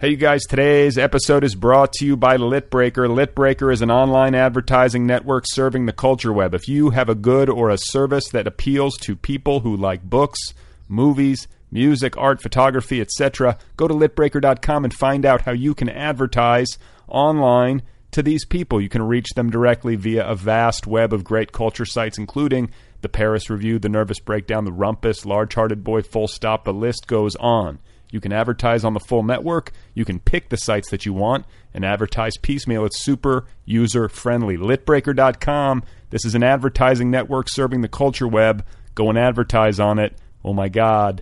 [0.00, 3.08] Hey, you guys, today's episode is brought to you by Litbreaker.
[3.08, 6.54] Litbreaker is an online advertising network serving the culture web.
[6.54, 10.38] If you have a good or a service that appeals to people who like books,
[10.86, 16.78] movies, music, art, photography, etc., go to litbreaker.com and find out how you can advertise
[17.08, 18.80] online to these people.
[18.80, 22.70] You can reach them directly via a vast web of great culture sites, including
[23.00, 26.66] the Paris Review, the Nervous Breakdown, the Rumpus, Large Hearted Boy, Full Stop.
[26.66, 27.80] The list goes on.
[28.10, 29.72] You can advertise on the full network.
[29.94, 32.84] You can pick the sites that you want and advertise piecemeal.
[32.84, 34.56] It's super user friendly.
[34.56, 35.82] Litbreaker.com.
[36.10, 38.64] This is an advertising network serving the culture web.
[38.94, 40.16] Go and advertise on it.
[40.44, 41.20] Oh my God.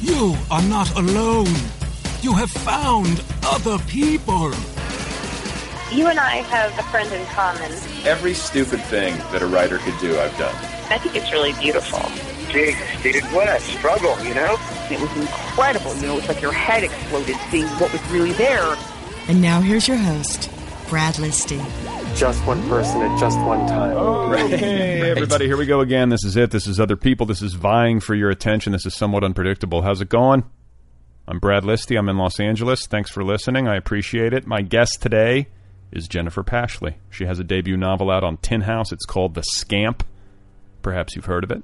[0.00, 1.54] You are not alone.
[2.22, 4.52] You have found other people.
[5.92, 7.72] You and I have a friend in common.
[8.06, 10.54] Every stupid thing that a writer could do, I've done.
[10.90, 12.00] I think it's really beautiful
[12.52, 13.60] big stated what?
[13.60, 14.58] Struggle, you know?
[14.90, 15.94] It was incredible.
[15.96, 18.76] You know, it's like your head exploded seeing what was really there.
[19.28, 20.50] And now here's your host,
[20.88, 21.58] Brad Listi.
[22.16, 23.96] Just one person at just one time.
[23.96, 25.10] Oh, hey, right.
[25.10, 26.08] everybody, here we go again.
[26.08, 26.50] This is it.
[26.50, 27.26] This is other people.
[27.26, 28.72] This is vying for your attention.
[28.72, 29.82] This is somewhat unpredictable.
[29.82, 30.44] How's it going?
[31.28, 31.96] I'm Brad Listi.
[31.96, 32.86] I'm in Los Angeles.
[32.86, 33.68] Thanks for listening.
[33.68, 34.46] I appreciate it.
[34.46, 35.46] My guest today
[35.92, 36.94] is Jennifer Pashley.
[37.10, 38.90] She has a debut novel out on Tin House.
[38.90, 40.04] It's called The Scamp.
[40.82, 41.62] Perhaps you've heard of it.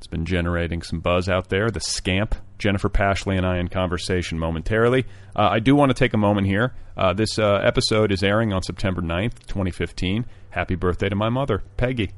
[0.00, 1.70] It's been generating some buzz out there.
[1.70, 2.34] The scamp.
[2.56, 5.04] Jennifer Pashley and I in conversation momentarily.
[5.36, 6.72] Uh, I do want to take a moment here.
[6.96, 10.24] Uh, this uh, episode is airing on September 9th, 2015.
[10.48, 12.12] Happy birthday to my mother, Peggy.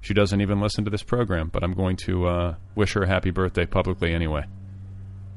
[0.00, 3.08] She doesn't even listen to this program, but I'm going to uh, wish her a
[3.08, 4.46] happy birthday publicly anyway.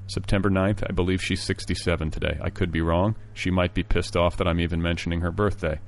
[0.07, 2.39] September 9th, I believe she's 67 today.
[2.41, 3.17] I could be wrong.
[3.33, 5.81] She might be pissed off that I'm even mentioning her birthday.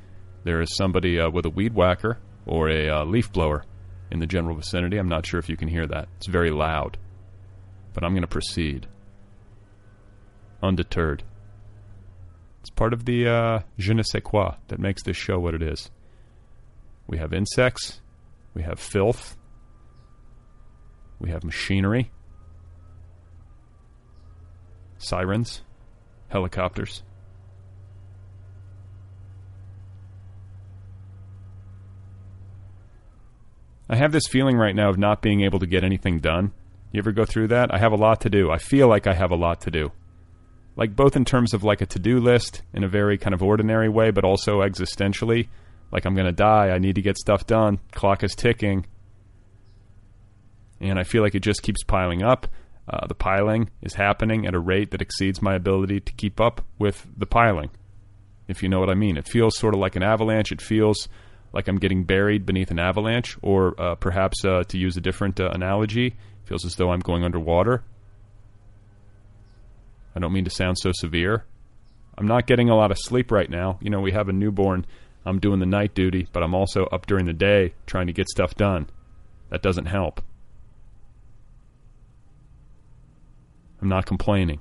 [0.43, 3.63] There is somebody uh, with a weed whacker or a uh, leaf blower
[4.11, 4.97] in the general vicinity.
[4.97, 6.09] I'm not sure if you can hear that.
[6.17, 6.97] It's very loud.
[7.93, 8.87] But I'm going to proceed.
[10.61, 11.23] Undeterred.
[12.59, 15.63] It's part of the uh, je ne sais quoi that makes this show what it
[15.63, 15.89] is.
[17.07, 18.01] We have insects.
[18.53, 19.37] We have filth.
[21.19, 22.11] We have machinery.
[24.97, 25.61] Sirens.
[26.27, 27.03] Helicopters.
[33.91, 36.53] I have this feeling right now of not being able to get anything done.
[36.93, 37.73] You ever go through that?
[37.73, 38.49] I have a lot to do.
[38.49, 39.91] I feel like I have a lot to do.
[40.77, 43.89] Like both in terms of like a to-do list in a very kind of ordinary
[43.89, 45.49] way, but also existentially.
[45.91, 46.69] Like I'm going to die.
[46.69, 47.79] I need to get stuff done.
[47.91, 48.85] Clock is ticking.
[50.79, 52.47] And I feel like it just keeps piling up.
[52.87, 56.65] Uh, the piling is happening at a rate that exceeds my ability to keep up
[56.79, 57.69] with the piling,
[58.47, 59.17] if you know what I mean.
[59.17, 60.53] It feels sort of like an avalanche.
[60.53, 61.09] It feels
[61.53, 65.39] like I'm getting buried beneath an avalanche, or uh, perhaps uh, to use a different
[65.39, 66.15] uh, analogy,
[66.45, 67.83] feels as though I'm going underwater.
[70.15, 71.45] I don't mean to sound so severe.
[72.17, 73.79] I'm not getting a lot of sleep right now.
[73.81, 74.85] You know, we have a newborn.
[75.25, 78.27] I'm doing the night duty, but I'm also up during the day trying to get
[78.27, 78.89] stuff done.
[79.49, 80.21] That doesn't help.
[83.81, 84.59] I'm not complaining.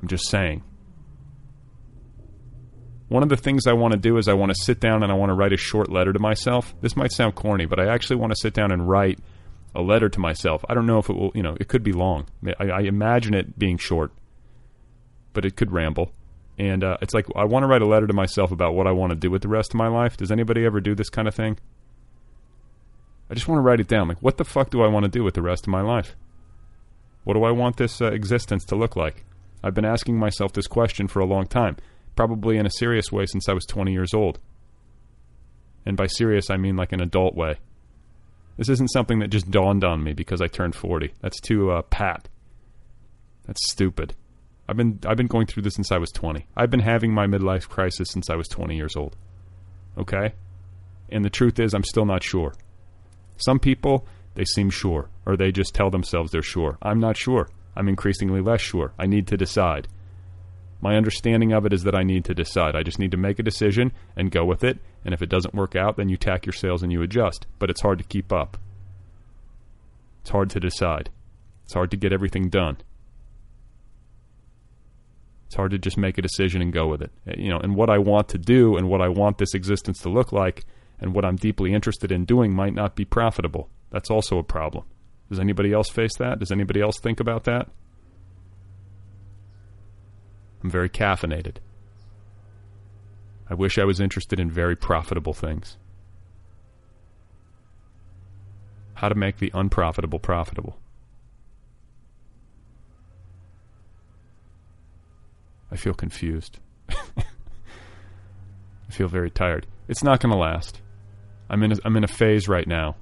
[0.00, 0.62] I'm just saying.
[3.12, 5.12] One of the things I want to do is I want to sit down and
[5.12, 6.74] I want to write a short letter to myself.
[6.80, 9.18] This might sound corny, but I actually want to sit down and write
[9.74, 10.64] a letter to myself.
[10.66, 12.24] I don't know if it will, you know, it could be long.
[12.58, 14.12] I, I imagine it being short,
[15.34, 16.10] but it could ramble.
[16.58, 18.92] And uh, it's like I want to write a letter to myself about what I
[18.92, 20.16] want to do with the rest of my life.
[20.16, 21.58] Does anybody ever do this kind of thing?
[23.28, 24.08] I just want to write it down.
[24.08, 26.16] Like, what the fuck do I want to do with the rest of my life?
[27.24, 29.26] What do I want this uh, existence to look like?
[29.62, 31.76] I've been asking myself this question for a long time,
[32.16, 34.38] probably in a serious way since I was 20 years old.
[35.84, 37.56] And by serious, I mean like an adult way.
[38.56, 41.12] This isn't something that just dawned on me because I turned 40.
[41.20, 42.28] That's too uh, pat.
[43.46, 44.14] That's stupid.
[44.68, 46.46] I've been I've been going through this since I was 20.
[46.56, 49.16] I've been having my midlife crisis since I was 20 years old.
[49.98, 50.34] Okay?
[51.10, 52.54] And the truth is I'm still not sure.
[53.36, 56.78] Some people they seem sure or they just tell themselves they're sure.
[56.80, 57.48] I'm not sure.
[57.74, 58.92] I'm increasingly less sure.
[58.98, 59.88] I need to decide.
[60.82, 62.74] My understanding of it is that I need to decide.
[62.74, 64.80] I just need to make a decision and go with it.
[65.04, 67.46] And if it doesn't work out, then you tack your sails and you adjust.
[67.60, 68.58] But it's hard to keep up.
[70.22, 71.08] It's hard to decide.
[71.64, 72.78] It's hard to get everything done.
[75.46, 77.12] It's hard to just make a decision and go with it.
[77.28, 80.00] Uh, you know, and what I want to do and what I want this existence
[80.00, 80.64] to look like
[80.98, 83.68] and what I'm deeply interested in doing might not be profitable.
[83.90, 84.84] That's also a problem.
[85.30, 86.40] Does anybody else face that?
[86.40, 87.68] Does anybody else think about that?
[90.62, 91.56] I'm very caffeinated.
[93.50, 95.76] I wish I was interested in very profitable things.
[98.94, 100.78] How to make the unprofitable profitable.
[105.70, 106.58] I feel confused.
[106.88, 107.24] I
[108.90, 109.66] feel very tired.
[109.88, 110.80] It's not going to last.
[111.50, 112.94] I'm in a, I'm in a phase right now,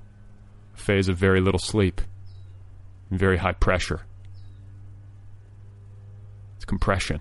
[0.75, 2.01] a phase of very little sleep
[3.11, 4.03] and very high pressure.
[6.57, 7.21] It's compression.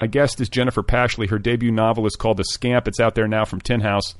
[0.00, 1.30] My guest is Jennifer Pashley.
[1.30, 2.86] Her debut novel is called The Scamp.
[2.86, 4.14] It's out there now from Tin House.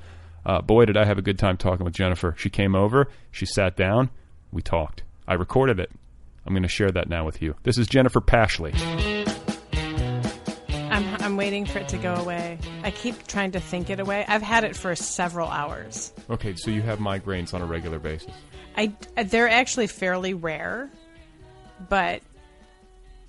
[0.44, 2.34] Uh, boy, did I have a good time talking with Jennifer.
[2.38, 4.10] She came over, she sat down,
[4.52, 5.02] we talked.
[5.28, 5.90] I recorded it.
[6.46, 7.56] I'm going to share that now with you.
[7.64, 8.72] This is Jennifer Pashley.
[10.72, 12.58] I'm, I'm waiting for it to go away.
[12.84, 14.24] I keep trying to think it away.
[14.28, 16.12] I've had it for several hours.
[16.30, 18.32] Okay, so you have migraines on a regular basis.
[18.76, 20.88] I, they're actually fairly rare,
[21.88, 22.22] but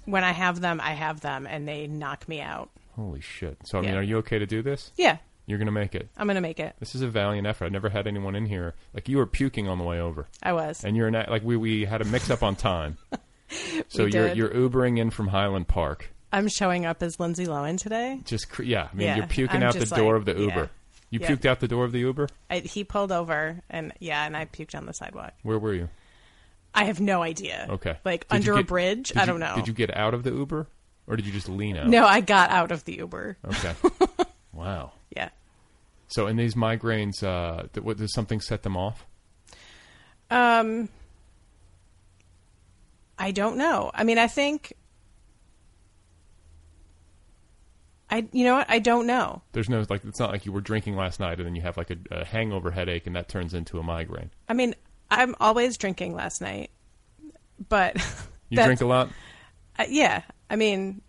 [0.07, 2.69] when I have them, I have them, and they knock me out.
[2.95, 3.57] Holy shit.
[3.65, 3.97] So, I mean, Yeah.
[3.99, 4.91] are you okay to do this?
[4.97, 6.09] Yeah, You're going to make it.
[6.17, 6.75] I'm gonna make it.
[6.79, 7.65] This is a valiant effort.
[7.65, 8.73] I've never had anyone in here.
[8.93, 10.27] Like, you were puking on the way over.
[10.43, 10.83] I was.
[10.83, 12.97] And you're not, like, we, we had a mix up on time.
[13.87, 14.37] So We you're did.
[14.37, 16.09] you're Ubering in from Highland Park.
[16.33, 18.19] I'm showing up as Lindsay Lohan today.
[18.25, 20.35] Just cr- yeah, I mean Yeah, you're puking I'm out the just door like- of
[20.35, 20.59] the Uber.
[20.59, 20.67] yeah.
[21.11, 21.27] You Yeah.
[21.29, 22.27] puked out the door of the Uber.
[22.49, 25.31] I, he pulled over, and yeah, and I puked on the sidewalk.
[25.43, 25.87] Where were you?
[26.77, 27.65] I have no idea.
[27.72, 29.12] Okay, like Did under a bridge.
[29.15, 29.55] I you- don't know.
[29.55, 30.67] Did you get out of the Uber,
[31.07, 31.88] or did you just lean out?
[31.88, 33.38] No, I got out of the Uber.
[33.46, 33.74] Okay.
[34.53, 34.91] wow.
[35.15, 35.29] Yeah.
[36.07, 39.05] So, in these migraines, uh, th- what, does something set them off?
[40.29, 40.89] Um,
[43.17, 43.89] I don't know.
[43.93, 44.74] I mean, I think.
[48.10, 49.41] I you know what I don't know.
[49.51, 50.05] There's no like.
[50.05, 52.24] It's not like you were drinking last night and then you have like a, a
[52.24, 54.29] hangover headache and that turns into a migraine.
[54.48, 54.75] I mean,
[55.09, 56.69] I'm always drinking last night,
[57.69, 57.95] but
[58.49, 59.09] You drink a lot
[59.79, 61.01] Uh, yeah, I mean,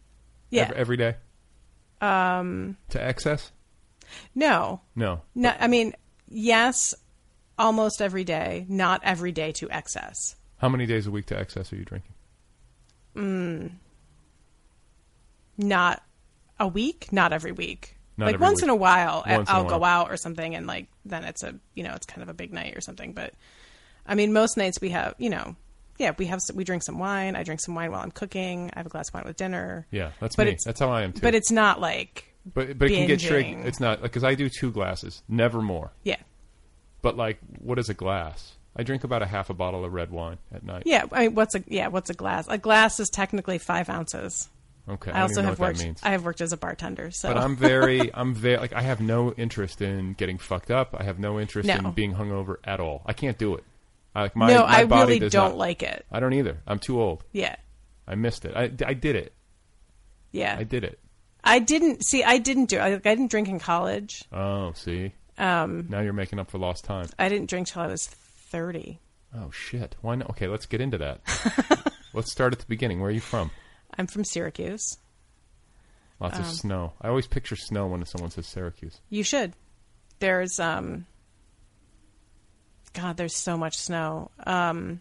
[0.51, 0.63] yeah.
[0.69, 1.17] Ev- every day
[2.01, 3.51] um, to excess.
[4.35, 5.23] no, No.
[5.35, 5.53] no.
[5.59, 5.95] I mean,
[6.29, 6.95] yes,
[7.59, 10.37] almost every day, not every day to excess.
[10.59, 12.13] How many days a week to excess are you drinking?
[13.17, 13.71] Mm,
[15.57, 16.03] not
[16.61, 17.97] a week, not every week.
[18.17, 18.65] Not like every once week.
[18.65, 20.03] in a while, Once in a I'll go while.
[20.07, 22.53] out or something, and like then it's a you know it's kind of a big
[22.53, 23.13] night or something.
[23.13, 23.35] But
[24.09, 25.55] I mean, most nights we have you know,
[25.99, 27.37] yeah, we have we drink some wine.
[27.37, 28.71] I drink some wine while I'm cooking.
[28.75, 29.87] I have a glass of wine with dinner.
[29.91, 30.57] Yeah, that's but me.
[30.65, 31.21] That's how I am too.
[31.21, 33.53] But it's not like But but it can get tricky.
[33.53, 35.93] It's not like, because I do two glasses, never more.
[36.03, 36.17] yeah.
[37.03, 38.57] But like, what is a glass?
[38.77, 40.83] I drink about a half a bottle of red wine at night.
[40.87, 41.89] Yeah, I mean, what's a yeah?
[41.89, 42.47] What's a glass?
[42.49, 44.49] A glass is technically five ounces.
[44.89, 45.85] Okay, I I, also have worked.
[46.03, 47.29] I have worked as a bartender, so.
[47.29, 50.97] But I'm very, I'm very like I have no interest in getting fucked up.
[50.99, 51.75] I have no interest No.
[51.77, 53.03] in being hungover at all.
[53.05, 53.65] I can't do it.
[54.15, 56.05] I, like my, No, my I body really does don't not- like it.
[56.11, 56.59] I don't either.
[56.67, 57.25] I'm too old.
[57.33, 57.55] Yeah.
[58.07, 58.57] I missed it.
[58.57, 59.33] I, I did it.
[60.33, 60.99] yeah, I did it.
[61.45, 62.25] I didn't see.
[62.25, 62.79] I didn't do.
[62.79, 64.25] I, I didn't drink in college.
[64.33, 65.13] Oh, see.
[65.37, 67.09] Um, Now you're making up for lost time.
[67.19, 68.99] I didn't drink till I was thirty.
[69.37, 69.95] Oh shit.
[70.01, 70.31] Why not?
[70.31, 71.21] Okay, let's get into that.
[72.15, 72.99] let's start at the beginning.
[73.01, 73.51] Where are you from?
[73.97, 74.97] I'm from Syracuse.
[76.19, 76.93] Lots of Um, snow.
[77.01, 79.01] I always picture snow when someone says Syracuse.
[79.11, 79.53] You should.
[80.19, 81.07] There's um.
[82.89, 84.31] God, there's so much snow.
[84.45, 85.01] Um.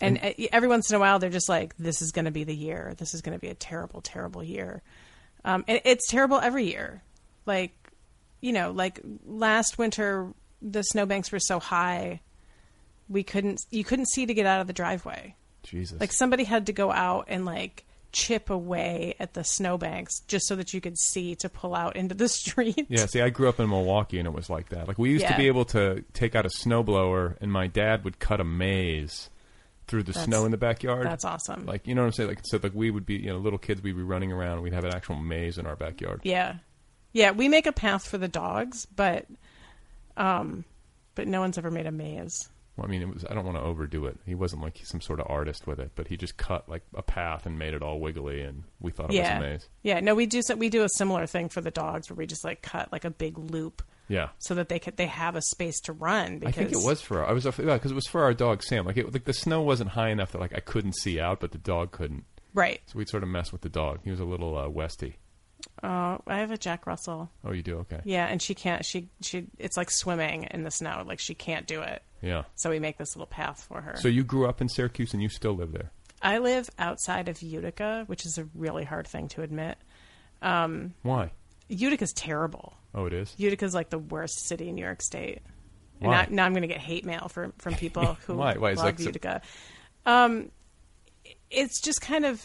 [0.00, 2.42] And, uh, every once in a while, they're just like, "This is going to be
[2.42, 2.94] the year.
[2.98, 4.82] This is going to be a terrible, terrible year."
[5.44, 7.02] Um, and it's terrible every year.
[7.46, 7.72] Like,
[8.40, 12.20] you know, like last winter, the snowbanks were so high,
[13.08, 13.60] we couldn't.
[13.70, 15.36] You couldn't see to get out of the driveway.
[15.62, 16.00] Jesus.
[16.00, 20.54] Like somebody had to go out and like chip away at the snowbanks just so
[20.56, 22.86] that you could see to pull out into the street.
[22.88, 24.86] Yeah, see, I grew up in Milwaukee, and it was like that.
[24.88, 28.18] Like we used to be able to take out a snowblower, and my dad would
[28.18, 29.30] cut a maze
[29.88, 31.04] through the That's- snow in the backyard.
[31.06, 31.66] that's awesome.
[31.66, 32.28] Like you know what I'm saying?
[32.28, 34.62] Like so, like we would be, you know, little kids, we'd be running around, and
[34.62, 36.20] we'd have an actual maze in our backyard.
[36.22, 36.56] Yeah.
[37.14, 39.26] Yeah, we make a path for the dogs, but
[40.16, 40.64] um
[41.14, 42.48] but no one's ever made a maze.
[42.76, 43.24] Well, I mean, it was.
[43.28, 44.18] I don't want to overdo it.
[44.24, 47.02] He wasn't like some sort of artist with it, but he just cut like a
[47.02, 49.38] path and made it all wiggly, and we thought it yeah.
[49.38, 49.68] was a maze.
[49.82, 52.26] Yeah, no, we do so we do a similar thing for the dogs where we
[52.26, 54.28] just like cut like a big loop Yeah.
[54.38, 57.02] so that they could they have a space to run because I think it was
[57.02, 58.86] for our, I was because it was for our dog Sam.
[58.86, 61.52] Like it, like the snow wasn't high enough that like I couldn't see out, but
[61.52, 62.24] the dog couldn't.
[62.54, 62.80] Right.
[62.86, 64.00] So we'd sort of mess with the dog.
[64.04, 65.16] He was a little uh, Westy.
[65.82, 67.30] Uh, I have a Jack Russell.
[67.44, 68.00] Oh, you do okay.
[68.04, 68.84] Yeah, and she can't.
[68.84, 69.46] She she.
[69.58, 71.02] It's like swimming in the snow.
[71.06, 72.02] Like she can't do it.
[72.20, 72.44] Yeah.
[72.54, 73.96] So we make this little path for her.
[73.96, 75.90] So you grew up in Syracuse and you still live there.
[76.22, 79.76] I live outside of Utica, which is a really hard thing to admit.
[80.40, 81.32] Um, Why?
[81.68, 82.74] Utica's terrible.
[82.94, 83.34] Oh, it is.
[83.38, 85.40] Utica's like the worst city in New York State.
[86.00, 86.22] And Why?
[86.22, 88.54] now, now I'm going to get hate mail from from people who Why?
[88.54, 88.74] Why?
[88.74, 89.42] Love like Utica.
[90.06, 90.50] Um,
[91.50, 92.44] it's just kind of,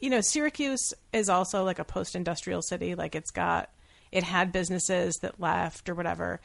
[0.00, 2.94] you know, Syracuse is also like a post-industrial city.
[2.94, 3.70] Like it's got,
[4.12, 6.40] it had businesses that left or whatever,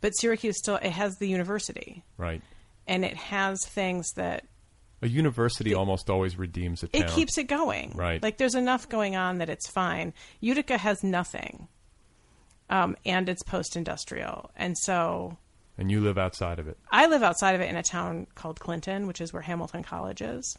[0.00, 2.42] but Syracuse still it has the university Right.
[2.86, 4.44] and it has things that
[5.02, 7.02] A university almost always redeems a town.
[7.02, 7.92] it keeps it going.
[7.94, 8.22] Right.
[8.22, 10.12] Like there's enough going on that it's fine.
[10.40, 11.68] Utica has nothing.
[12.68, 14.50] Um, and it's post industrial.
[14.56, 15.38] And so
[15.78, 16.78] and you live outside of it.
[16.90, 20.22] I live outside of it in a town called Clinton, which is where Hamilton College
[20.22, 20.56] is.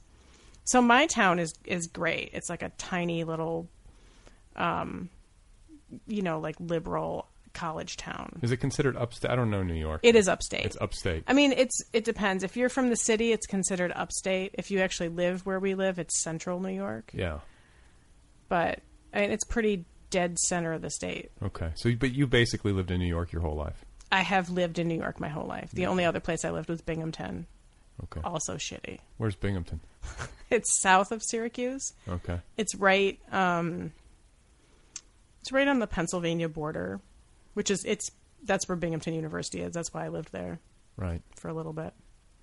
[0.67, 2.31] So my town is is great.
[2.33, 3.67] It's like a tiny little
[4.55, 5.09] um
[6.05, 8.39] you know, like liberal college town.
[8.41, 9.31] Is it considered upstate?
[9.31, 10.01] I don't know New York.
[10.03, 10.65] It is upstate.
[10.65, 11.23] It's upstate.
[11.27, 12.43] I mean, it's it depends.
[12.43, 14.55] If you're from the city, it's considered upstate.
[14.55, 17.11] If you actually live where we live, it's central New York.
[17.13, 17.39] yeah.
[18.49, 18.79] But
[19.13, 21.31] I mean, it's pretty dead center of the state.
[21.43, 21.71] Okay.
[21.75, 23.83] So, but you basically lived in New York your whole life.
[24.11, 25.71] I have lived in New York my whole life.
[25.71, 27.45] The only other place I lived was Binghamton.
[28.03, 28.21] Okay.
[28.23, 28.99] Also shitty.
[29.17, 29.81] Where's Binghamton?
[30.49, 31.91] It's south of Syracuse.
[32.07, 32.39] Okay.
[32.55, 33.91] It's right um
[35.41, 37.01] it's right on the Pennsylvania border,
[37.53, 38.09] which is it's
[38.43, 39.73] that's where Binghamton University is.
[39.73, 40.59] That's why I lived there
[40.95, 41.21] Right.
[41.35, 41.93] for a little bit.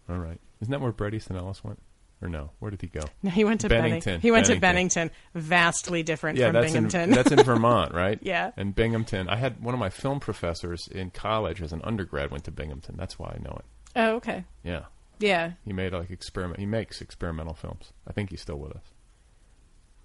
[0.08, 0.38] All right.
[0.60, 1.80] Isn't that where Easton Ellis went?
[2.22, 2.50] Or no?
[2.58, 3.00] Where did he go?
[3.22, 3.90] No, he went to Bennington.
[3.90, 4.20] Bennington.
[4.20, 7.00] He went to Bennington, vastly different Yeah, from that's Binghamton.
[7.02, 8.18] in that's in Vermont, right?
[8.22, 8.50] Yeah.
[8.56, 9.28] And Binghamton.
[9.30, 12.96] I had one of my film professors in college as an undergrad went to Binghamton.
[12.98, 13.64] That's why I know it.
[13.96, 14.44] Oh, okay.
[14.62, 14.84] Yeah.
[15.18, 15.52] Yeah.
[15.64, 16.60] He made like experiment.
[16.60, 17.92] He makes experimental films.
[18.06, 18.84] I think he's still with us.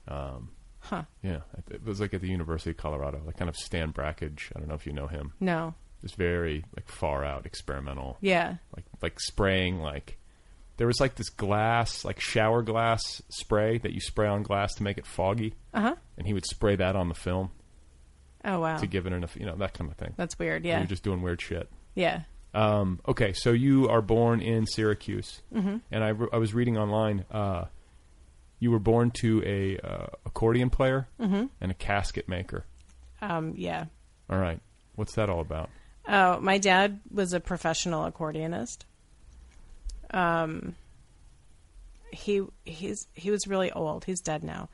[0.08, 0.50] Um,
[0.82, 1.04] Huh.
[1.22, 1.40] Yeah,
[1.70, 4.50] it was like at the University of Colorado, like kind of Stan Brakhage.
[4.56, 5.34] I don't know if you know him.
[5.42, 5.74] No.
[6.02, 8.18] Just very like far out experimental.
[8.22, 8.56] Yeah.
[8.74, 10.18] Like like spraying like
[10.78, 14.84] there was like this glass like shower glass spray that you spray on glass to
[14.84, 15.54] make it foggy.
[15.74, 15.96] Uh-huh.
[16.18, 17.52] And he would spray that on the film
[18.46, 18.78] Oh wow.
[18.78, 20.14] to give it enough, you know, that kind of thing.
[20.16, 20.78] That's weird, Yeah.
[20.78, 21.70] You're just doing weird shit.
[21.94, 22.22] Yeah.
[22.54, 25.82] Um, okay, so you are born in Syracuse, Mhm.
[25.92, 27.26] and I, re- I was reading online.
[27.30, 27.66] Uh,
[28.60, 31.50] you were born to a uh, accordion player Mhm.
[31.62, 32.66] and a casket maker.
[33.22, 33.86] Um yeah.
[34.30, 34.60] All right,
[34.96, 35.70] what's that all about?
[36.08, 38.80] Oh, my dad was a professional accordionist.
[40.12, 40.76] Um,
[42.12, 44.06] he he's he was really old.
[44.06, 44.70] He's dead now,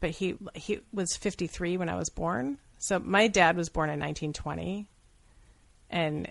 [0.00, 2.58] but he he was 53 when I was born.
[2.78, 4.88] So my dad was born in 1920,
[5.90, 6.30] and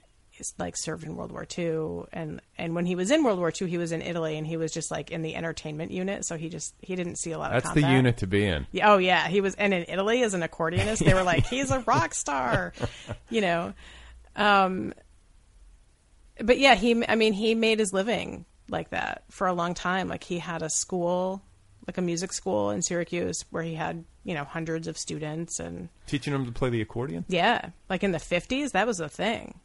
[0.57, 2.05] like served in World War II.
[2.11, 4.57] And and when he was in World War II, he was in Italy, and he
[4.57, 6.25] was just like in the entertainment unit.
[6.25, 7.75] So he just he didn't see a lot That's of.
[7.75, 8.67] That's the unit to be in.
[8.71, 11.71] Yeah, oh yeah, he was, and in Italy as an accordionist, they were like, he's
[11.71, 12.73] a rock star,
[13.29, 13.73] you know.
[14.35, 14.93] Um,
[16.39, 20.07] but yeah, he, I mean, he made his living like that for a long time.
[20.07, 21.41] Like he had a school,
[21.87, 25.89] like a music school in Syracuse, where he had you know hundreds of students, and
[26.07, 27.25] Teaching them to play the accordion.
[27.27, 29.59] yeah, like in the fifties, that was a thing.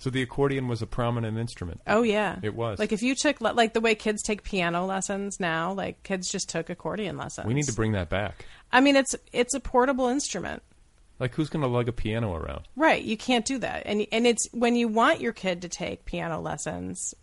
[0.00, 1.82] So the accordion was a prominent instrument.
[1.86, 2.78] Oh yeah, It was.
[2.78, 6.48] Like if you took like the way kids take piano lessons now, like kids just
[6.48, 7.46] took accordion lessons.
[7.46, 8.46] We need to bring that back.
[8.72, 10.62] I mean, it's it's a portable instrument.
[11.18, 12.66] Like, who's going to lug a piano around?
[12.76, 13.82] Right, you can't do that.
[13.84, 17.14] And and it's when you want your kid to take piano lessons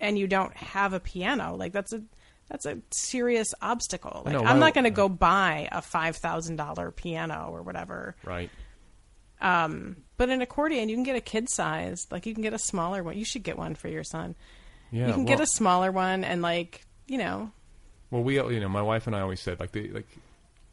[0.00, 2.02] and you don't have a piano, like that's a
[2.48, 4.22] that's a serious obstacle.
[4.24, 8.16] Like know, I'm not going to go buy a $5,000 piano or whatever.
[8.24, 8.50] Right.
[9.40, 12.58] Um but an accordion you can get a kid size, like you can get a
[12.58, 13.18] smaller one.
[13.18, 14.34] You should get one for your son.
[14.92, 15.08] Yeah.
[15.08, 17.50] you can well, get a smaller one and like, you know,
[18.10, 20.06] Well, we, you know, my wife and I always said, like, the, like,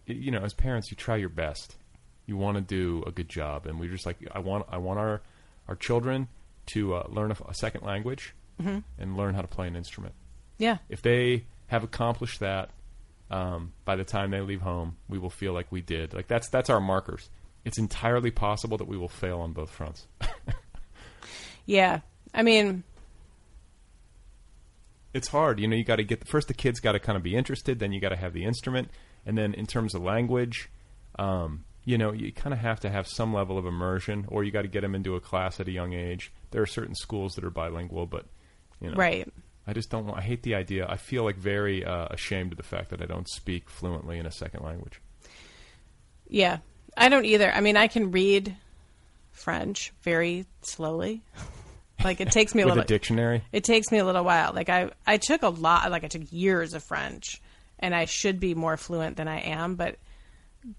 [0.06, 1.76] you know, as parents, you try your best.
[2.28, 5.00] You want to do a good job, and we just like, I want, I want
[5.00, 5.22] our,
[5.68, 6.28] our children
[6.68, 8.84] to uh, learn a, a second language Mhm.
[9.00, 10.14] and learn how to play an instrument.
[10.60, 10.78] Yeah.
[10.88, 12.70] If they have accomplished that,
[13.32, 16.14] um, by the time they leave home, we will feel like we did.
[16.14, 17.30] Like that's that's our markers.
[17.64, 20.08] It's entirely possible that we will fail on both fronts.
[21.66, 22.00] yeah.
[22.34, 22.84] I mean,
[25.14, 25.60] it's hard.
[25.60, 27.80] You know, you got to get first the kids got to kind of be interested,
[27.80, 28.90] then you got to have the instrument,
[29.26, 30.70] and then in terms of language,
[31.20, 34.52] um, you know, you kind of have to have some level of immersion, or you
[34.52, 36.32] got to get them into a class at a young age.
[36.52, 38.26] There are certain schools that are bilingual, but
[38.80, 39.28] you know, Right.
[39.68, 40.06] I just don't.
[40.08, 40.88] want I hate the idea.
[40.90, 44.26] I feel like very uh, ashamed of the fact that I don't speak fluently in
[44.26, 45.00] a second language.
[46.28, 46.60] Yeah,
[46.98, 47.52] I don't either.
[47.52, 48.56] I mean, I can read
[49.32, 51.22] French very slowly.
[52.04, 53.44] Like it takes me a With a little dictionary?
[53.52, 54.54] It takes me a little while.
[54.56, 55.92] Like I, I took a lot.
[55.92, 57.40] Like I took years of French,
[57.78, 59.76] and I should be more fluent than I am.
[59.76, 59.98] But,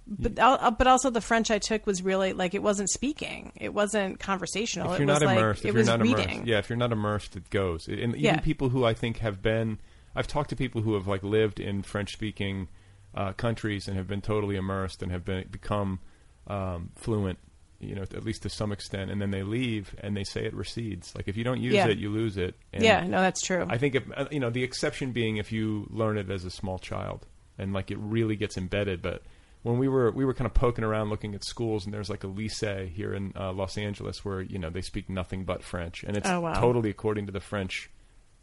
[0.05, 3.53] but, al- uh, but also the French I took was really like it wasn't speaking.
[3.55, 4.92] It wasn't conversational.
[4.94, 6.29] if you're it was not like, immersed, it if was you're not reading.
[6.29, 7.87] immersed, yeah, if you're not immersed, it goes.
[7.87, 8.40] And even Yeah.
[8.40, 9.79] people who I think have been,
[10.16, 12.66] I've talked to people who have like lived in French-speaking
[13.14, 16.01] uh, countries and have been totally immersed and have been become
[16.46, 17.38] um, fluent,
[17.81, 20.55] you know, at least to some extent, and then they leave and they say it
[20.55, 21.14] recedes.
[21.14, 21.88] Like if you don't use Yeah.
[21.88, 22.55] it, you lose it.
[22.72, 23.66] And Yeah, no, that's true.
[23.68, 26.51] I think if uh, you know the exception being if you learn it as a
[26.51, 27.27] small child
[27.59, 29.22] and like it really gets embedded, but.
[29.64, 32.25] When we were we were kind of poking around looking at schools, and there's like
[32.25, 36.03] a lycée here in uh, Los Angeles where you know they speak nothing but French,
[36.03, 36.55] and it's Oh, wow.
[36.55, 37.88] totally according to the French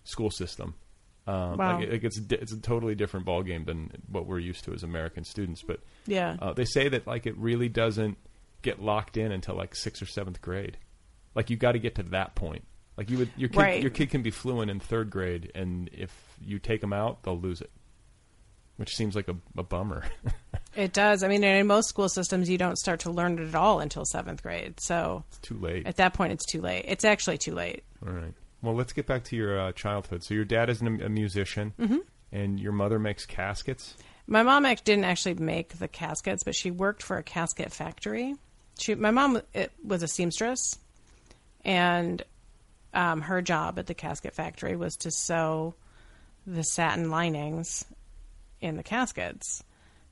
[0.05, 0.75] school system.
[1.29, 1.79] Um, Wow.
[1.79, 5.23] like, it, it's it's a totally different ballgame than what we're used to as American
[5.23, 5.61] students.
[5.61, 6.37] But Yeah.
[6.41, 8.17] uh, they say that like it really doesn't
[8.61, 10.77] get locked in until like sixth or seventh grade.
[11.35, 12.63] Like you got to get to that point.
[12.97, 13.81] Like you would your kid Right.
[13.81, 16.11] your kid can be fluent in third grade, and if
[16.41, 17.69] you take them out, they'll lose it,
[18.77, 20.03] which seems like a, a bummer.
[20.75, 21.23] It does.
[21.23, 24.05] I mean, in most school systems, you don't start to learn it at all until
[24.05, 24.79] seventh grade.
[24.79, 25.87] So it's too late.
[25.87, 26.85] At that point, it's too late.
[26.87, 27.83] It's actually too late.
[28.05, 28.33] All right.
[28.61, 30.23] Well, let's get back to your uh, childhood.
[30.23, 31.99] So your dad is an, a musician, Mhm.
[32.31, 33.95] and your mother makes caskets.
[34.27, 38.35] My mom act- didn't actually make the caskets, but she worked for a casket factory.
[38.77, 40.77] She, my mom it, was a seamstress,
[41.65, 42.21] and
[42.93, 45.75] um, her job at the casket factory was to sew
[46.47, 47.85] the satin linings
[48.61, 49.63] in the caskets.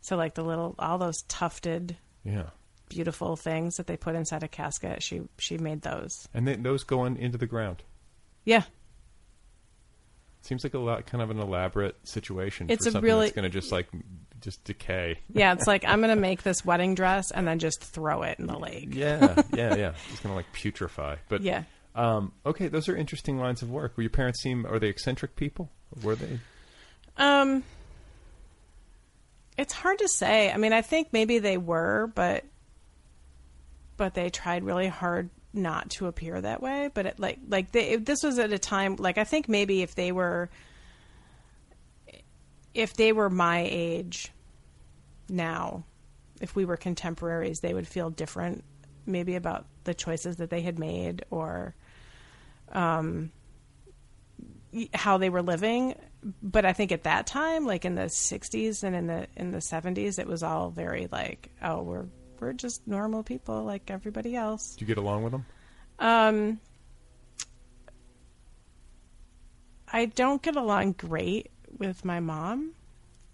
[0.01, 2.49] So, like the little, all those tufted, Yeah.
[2.89, 6.27] beautiful things that they put inside a casket, she she made those.
[6.33, 7.83] And then those go on into the ground.
[8.47, 8.63] Yeah,
[10.41, 13.36] Seems like a lot, kind of an elaborate situation It's for a something really- that's
[13.36, 13.88] going to just like
[14.39, 15.19] just decay.
[15.33, 15.51] yeah.
[15.51, 18.57] It's like I'm gonna make this wedding dress and then just throw it in the
[18.57, 18.89] lake.
[18.95, 19.93] Yeah, yeah, yeah.
[20.12, 21.17] It's going to like putrefy.
[21.27, 21.63] But Yeah.
[21.95, 23.97] Um, okay, those are interesting lines of work.
[23.97, 24.65] Were your parents seem?
[24.65, 25.69] Are they eccentric people?
[26.03, 26.39] Were they?
[27.17, 27.63] Um,
[29.57, 30.51] it's hard to say.
[30.51, 32.45] I mean, I think maybe they were, but
[33.97, 36.89] but they tried really hard not to appear that way.
[36.93, 39.81] But it, like like they, if this was at a time like I think maybe
[39.81, 40.49] if they were
[42.73, 44.31] if they were my age
[45.29, 45.83] now,
[46.39, 48.63] if we were contemporaries, they would feel different
[49.07, 51.73] maybe about the choices that they had made or
[52.73, 53.31] um
[54.93, 55.95] how they were living
[56.43, 59.60] but i think at that time like in the 60s and in the in the
[59.60, 62.05] 70s it was all very like oh we're
[62.41, 65.45] we're just normal people like everybody else Do you get along with them?
[66.00, 66.60] Um,
[69.91, 72.73] I don't get along great with my mom.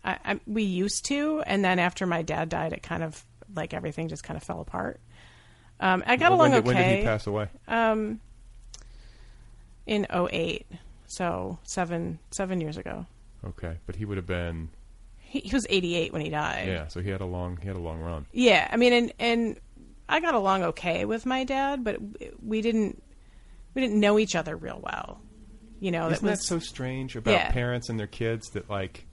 [0.03, 3.73] I, I, we used to, and then after my dad died, it kind of like
[3.73, 4.99] everything just kind of fell apart.
[5.79, 6.75] Um, I got Well, along when did, okay.
[6.79, 7.47] When did he pass away?
[7.67, 8.19] Um,
[9.85, 10.65] in 08.
[11.07, 13.05] so seven seven years ago.
[13.45, 14.69] Okay, but he would have been.
[15.33, 16.67] He, he was 88 when he died.
[16.67, 18.27] Yeah, so he had a long he had a long run.
[18.31, 19.59] Yeah, I mean, and and
[20.07, 21.97] I got along okay with my dad, but
[22.39, 23.01] we didn't
[23.73, 25.21] we didn't know each other real well.
[25.79, 27.51] You know, Isn't that was that so strange about Yeah.
[27.51, 29.07] parents and their kids that like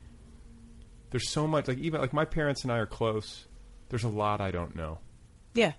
[1.08, 3.46] there's so much like even like my parents and I are close.
[3.88, 4.98] There's a lot I don't know.
[5.54, 5.72] yeah,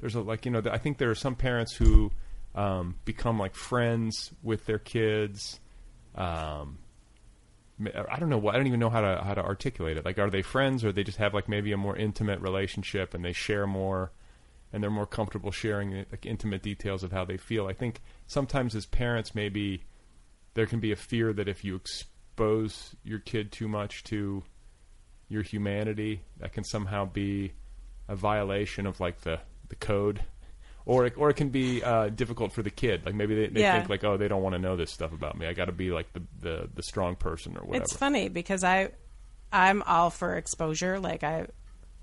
[0.00, 2.10] There's a like you know I think there are some parents who
[2.56, 5.60] um, become like friends with their kids.
[6.16, 6.78] Um,
[7.80, 10.04] I don't know what I don't even know how to how to articulate it.
[10.04, 13.24] Like, are they friends or they just have like maybe a more intimate relationship and
[13.24, 14.12] they share more
[14.72, 17.66] and they're more comfortable sharing eh, like intimate details of how they feel.
[17.66, 19.84] I think sometimes as parents maybe
[20.54, 24.42] there can be a fear that if you expose your kid too much to
[25.28, 27.52] your humanity, that can somehow be
[28.08, 30.24] a violation of like the, the code.
[30.90, 33.06] Or it, or it can be uh, difficult for the kid.
[33.06, 33.76] Like maybe they, they Yeah.
[33.76, 35.46] think like, oh, they don't want to know this stuff about me.
[35.46, 37.84] I got to be like the, the the strong person or whatever.
[37.84, 38.90] It's funny because I
[39.52, 40.98] I'm all for exposure.
[40.98, 41.46] Like I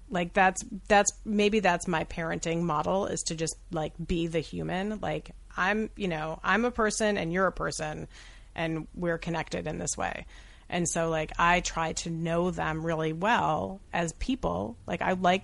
[0.10, 5.00] like that's that's maybe that's my parenting model is to just like be the human.
[5.02, 8.08] Like I'm, you know, I'm a person and you're a person
[8.56, 10.26] and we're connected in this way.
[10.70, 14.78] And so like I try to know them really well as people.
[14.88, 15.44] Like I like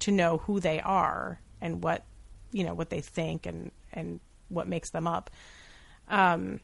[0.00, 2.04] to know who they are and what,
[2.54, 5.28] you know, what they think and and what makes them up.
[6.08, 6.60] Um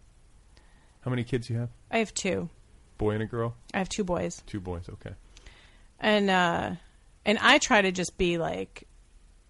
[1.02, 1.70] How many kids you have?
[1.90, 2.48] I have two.
[2.98, 3.54] Boy and a girl.
[3.74, 4.42] I have two boys.
[4.46, 4.88] Two boys.
[4.88, 5.14] Okay.
[5.98, 6.70] and uh
[7.26, 8.86] and I try to just be like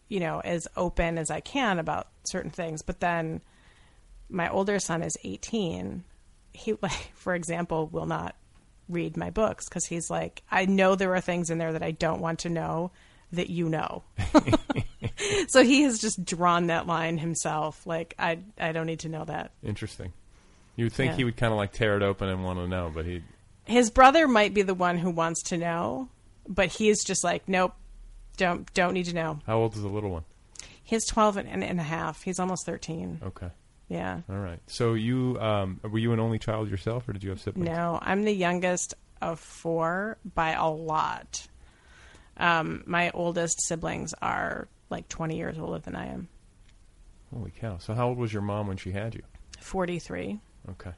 [0.08, 3.40] you know as open as I can about certain things but then
[4.28, 6.04] my older son is 18
[6.52, 8.34] he like for example will not
[8.88, 11.90] read my books cuz he's like I know there are things in there that I
[11.92, 12.90] don't want to know
[13.32, 14.02] that you know
[15.48, 19.24] so he has just drawn that line himself like I I don't need to know
[19.24, 20.12] that Interesting.
[20.76, 21.16] You would think Yeah.
[21.16, 23.22] he would kind of like tear it open and want to know, but he
[23.66, 26.08] his brother might be the one who wants to know
[26.48, 27.74] but he's just like nope
[28.36, 30.24] don't don't need to know How old is the little one?
[30.82, 32.22] He's 12 and, and a half.
[32.24, 33.20] He's almost 13.
[33.22, 33.48] Okay.
[33.88, 34.22] Yeah.
[34.28, 34.58] All right.
[34.66, 37.68] So you um, were you an only child yourself, or did you have siblings?
[37.68, 41.46] No, I'm the youngest of four by a lot.
[42.36, 46.28] Um, my oldest siblings are like 20 years older than I am.
[47.32, 47.78] Holy cow!
[47.78, 49.22] So how old was your mom when she had you?
[49.60, 50.40] 43.
[50.70, 50.90] Okay.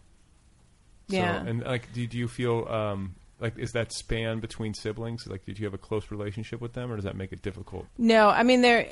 [1.08, 1.42] Yeah.
[1.42, 5.26] So, and like, do, do you feel um, like is that span between siblings?
[5.26, 7.86] Like, did you have a close relationship with them, or does that make it difficult?
[7.98, 8.86] No, I mean there.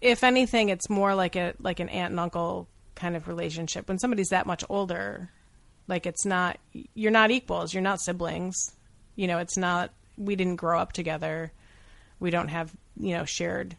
[0.00, 3.88] If anything, it's more like a like an aunt and uncle kind of relationship.
[3.88, 5.30] When somebody's that much older,
[5.88, 7.74] like it's not you're not equals.
[7.74, 8.56] You're not siblings.
[9.16, 9.92] You know, it's not.
[10.16, 11.52] We didn't grow up together.
[12.20, 13.76] We don't have you know shared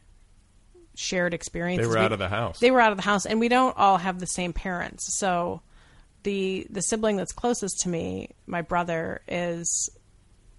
[0.95, 1.88] shared experiences.
[1.88, 2.60] They were We- out of the house.
[2.60, 5.13] They were out of the house, and we don't all have the same parents.
[5.17, 5.62] So
[6.23, 9.89] the the sibling that's closest to me, my brother, is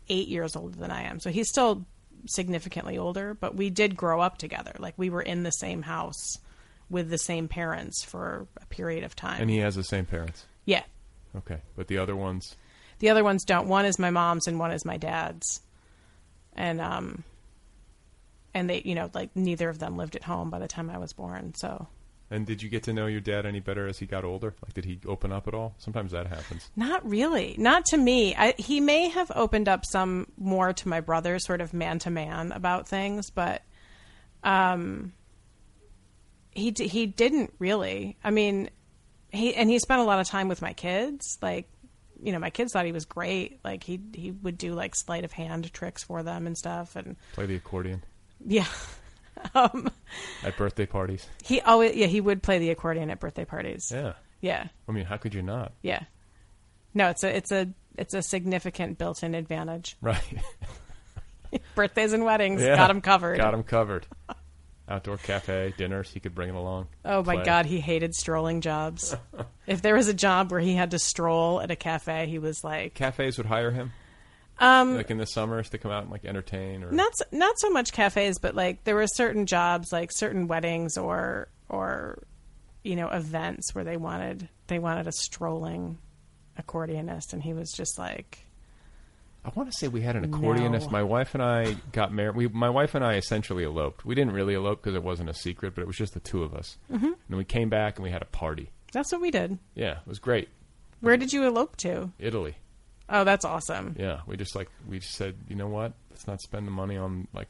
[0.08, 1.18] eight years older than I am.
[1.20, 1.84] So he's still
[2.26, 4.72] significantly older, but we did grow up together.
[4.78, 6.38] Like we were in the same house
[6.88, 9.40] with the same parents for a period of time.
[9.40, 10.44] And he has the same parents.
[10.64, 10.82] yeah.
[11.36, 12.56] Okay, but the other ones.
[13.00, 13.68] The other ones don't.
[13.68, 15.60] One is my mom's and one is my dad's.
[16.54, 17.24] And um
[18.56, 20.96] and they, you know, like neither of them lived at home by the time I
[20.98, 21.52] was born.
[21.54, 21.86] So
[22.30, 24.54] And did you get to know your dad any better as he got older?
[24.64, 25.74] Like, did he open up at all?
[25.78, 26.70] Sometimes that happens.
[26.74, 27.54] Not really.
[27.58, 28.34] Not to me.
[28.34, 32.10] I, he may have opened up some more to my brother, sort of man to
[32.10, 33.62] man about things, but
[34.42, 35.12] um,
[36.52, 38.16] he d- he didn't really.
[38.24, 38.70] I mean,
[39.30, 41.38] he and he spent a lot of time with my kids.
[41.42, 41.68] Like,
[42.22, 43.60] you know, my kids thought he was great.
[43.62, 46.96] Like he he would do like sleight of hand tricks for them and stuff.
[46.96, 48.02] And Play the accordion
[48.44, 48.66] yeah,
[49.54, 49.90] um,
[50.42, 51.26] at birthday parties.
[51.44, 53.90] he always yeah he would play the accordion at birthday parties.
[53.94, 54.14] Yeah.
[54.40, 54.68] Yeah.
[54.88, 55.72] I mean, how could you not?
[55.82, 56.02] Yeah.
[56.94, 59.96] No, it's a it's a it's a significant built-in advantage.
[60.02, 60.22] Right.
[61.74, 62.76] Birthdays and weddings Yeah.
[62.76, 63.38] got him covered.
[63.38, 64.06] Got him covered.
[64.88, 66.88] Outdoor cafe dinners, he could bring it along.
[67.04, 67.44] Oh my play.
[67.44, 69.16] god, he hated strolling jobs.
[69.66, 72.62] if there was a job where he had to stroll at a cafe, he was
[72.62, 73.92] like Cafes would hire him,
[74.58, 76.82] um like in the summers, to come out and like entertain.
[76.84, 80.46] Or not so, not so much cafes, but like there were certain jobs like certain
[80.48, 82.22] weddings or or
[82.84, 85.98] you know events where they wanted they wanted a strolling
[86.60, 88.38] accordionist and he was just like
[89.44, 90.86] I want to say we had an accordionist.
[90.86, 90.90] No.
[90.90, 92.34] My wife and I got married.
[92.34, 94.04] We, my wife and I essentially eloped.
[94.04, 96.42] We didn't really elope because it wasn't a secret, but it was just the two
[96.42, 96.78] of us.
[96.92, 97.14] Mhm.
[97.28, 98.70] And we came back and we had a party.
[98.92, 99.56] That's what we did.
[99.76, 100.48] Yeah, it was great.
[101.00, 102.10] Where did you elope to?
[102.18, 102.56] Italy.
[103.08, 103.94] Oh, that's awesome.
[103.98, 105.92] Yeah, we just like we just said, you know what?
[106.10, 107.48] Let's not spend the money on like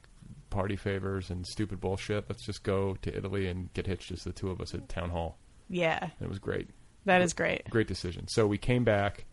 [0.51, 2.27] party favors and stupid bullshit.
[2.29, 5.11] Let's just go to Italy and get hitched as the two of us at town
[5.11, 5.38] hall.
[5.69, 5.99] Yeah.
[6.03, 6.71] And it was great.
[7.07, 7.69] That is great.
[7.71, 8.29] Great decision.
[8.29, 9.25] So we came back,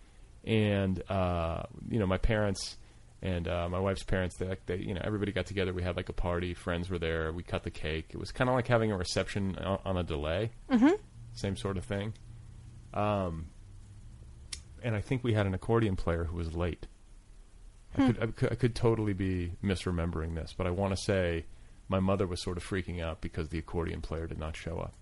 [0.45, 2.77] and uh, you know my parents
[3.21, 4.35] and uh, my wife's parents.
[4.37, 5.73] They, they you know everybody got together.
[5.73, 6.53] We had like a party.
[6.53, 7.31] Friends were there.
[7.31, 8.07] We cut the cake.
[8.11, 10.51] It was kind of like having a reception on, on a delay.
[10.71, 10.97] Mhm.
[11.33, 12.13] Same sort of thing.
[12.93, 13.47] Um,
[14.83, 16.87] and I think we had an accordion player who was late.
[17.95, 18.07] I, Hmm.
[18.07, 21.45] could, I, could, I could totally be misremembering this, but I want to say
[21.87, 24.93] my mother was sort of freaking out because the accordion player did not show up.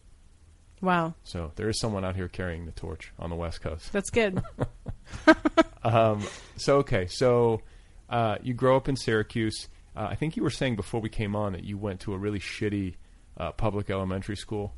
[0.82, 1.14] Wow.
[1.24, 3.94] So there is someone out here carrying the torch on the West Coast.
[3.94, 4.42] That's good.
[5.84, 6.24] um,
[6.58, 7.62] so okay, so
[8.10, 9.68] uh, you grow up in Syracuse.
[9.96, 12.18] Uh, I think you were saying before we came on that you went to a
[12.18, 12.96] really shitty
[13.38, 14.74] uh, public elementary school.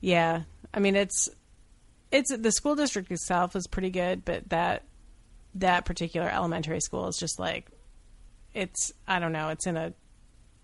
[0.00, 1.28] Yeah, I mean it's
[2.10, 4.84] it's the school district itself is pretty good, but that
[5.54, 7.66] that particular elementary school is just like
[8.54, 9.92] it's I don't know, it's in a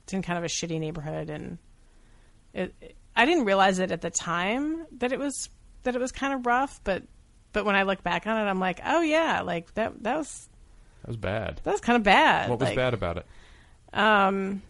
[0.05, 1.59] it's in kind of a shitty neighborhood and
[2.53, 5.49] it, it- I didn't realize it at the time that it was
[5.85, 7.05] that it was kind of rough, but
[7.53, 10.49] but when I look back on it, I'm like, oh yeah, like that that was
[11.03, 11.61] That was bad.
[11.63, 12.51] that was kind of bad.
[12.51, 13.27] What was Like, bad about it?
[13.97, 14.63] Um,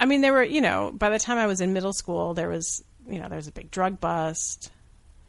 [0.00, 2.48] I mean, there were, you know, by the time I was in middle school, there
[2.48, 4.70] was, you know, there was a big drug bust.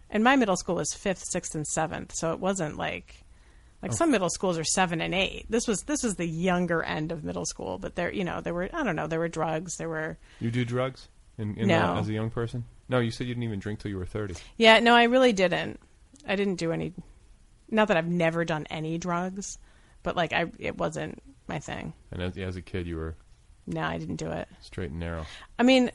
[0.09, 3.23] And my middle school was fifth, sixth, and seventh, so it wasn't like,
[3.83, 3.95] like Oh.
[3.95, 5.45] some middle schools are seven and eight.
[5.49, 8.53] This was this was the younger end of middle school, but there, you know, there
[8.53, 11.95] were I don't know, there were drugs, there were You do drugs in, in No.
[11.97, 12.65] as a young person?
[12.89, 14.33] No, you said you didn't even drink till you were thirty.
[14.57, 15.79] yeah, no, I really didn't.
[16.27, 16.91] I didn't do any.
[17.69, 19.59] Not that I've never done any drugs,
[20.01, 21.93] but like I, it wasn't my thing.
[22.11, 23.15] And as, as a kid, you were
[23.67, 24.47] No, I didn't do it.
[24.59, 25.27] straight and narrow.
[25.59, 25.91] I mean,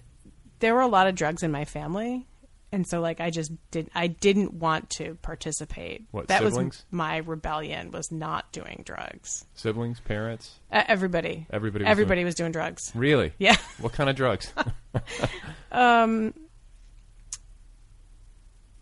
[0.61, 2.27] there were a lot of drugs in my family,
[2.73, 3.91] and so like I just did.
[3.95, 6.05] I didn't want to participate.
[6.11, 6.77] What, that siblings?
[6.77, 7.91] was my rebellion.
[7.91, 9.45] Was not doing drugs.
[9.55, 11.47] Siblings, parents, Uh, everybody.
[11.51, 11.85] everybody.
[11.85, 12.93] Was Everybody doing, was doing drugs.
[12.95, 13.33] Really?
[13.39, 13.57] Yeah.
[13.81, 14.53] What kind of drugs?
[15.73, 16.33] Um,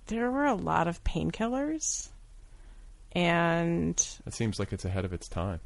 [0.07, 2.11] there were a lot of painkillers,
[3.13, 5.61] and That seems like it's ahead of its time.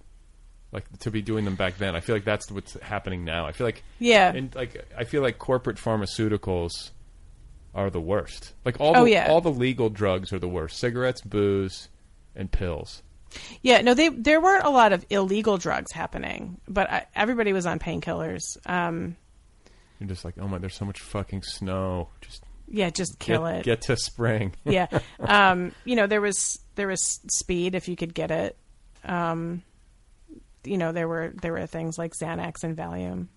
[0.76, 1.96] Like to be doing them back then.
[1.96, 3.46] I feel like that's what's happening now.
[3.46, 4.30] I feel like Yeah.
[4.32, 6.90] and like I feel like corporate pharmaceuticals
[7.74, 8.52] are the worst.
[8.64, 9.28] Like all the Oh, yeah.
[9.30, 10.78] all the legal drugs are the worst.
[10.78, 11.88] Cigarettes, booze,
[12.34, 13.02] and pills.
[13.62, 17.64] yeah, no, they there weren't a lot of illegal drugs happening, but I, everybody was
[17.66, 18.42] on painkillers.
[18.66, 19.16] Um,
[19.98, 22.08] You're just like, oh my, there's so much fucking snow.
[22.20, 23.64] Just yeah, just kill get, it.
[23.64, 24.52] Get to spring.
[24.64, 24.86] yeah.
[25.20, 28.56] Um, you know, there was there was speed if you could get it.
[29.04, 29.62] Um,
[30.66, 33.28] you know, there were there were things like Xanax and Valium.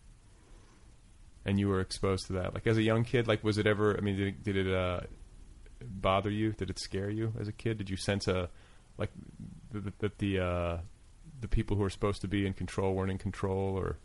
[1.46, 2.54] and you were exposed to that.
[2.54, 3.96] Like as a young kid, like was it ever?
[3.98, 5.02] I mean, did it, did it uh,
[5.82, 6.52] bother you?
[6.54, 7.78] Did it scare you as a kid?
[7.78, 8.50] Did you sense a
[8.98, 9.12] like
[9.72, 10.78] that the, the uh,
[11.40, 13.98] the people who were supposed to be in control weren't in control, or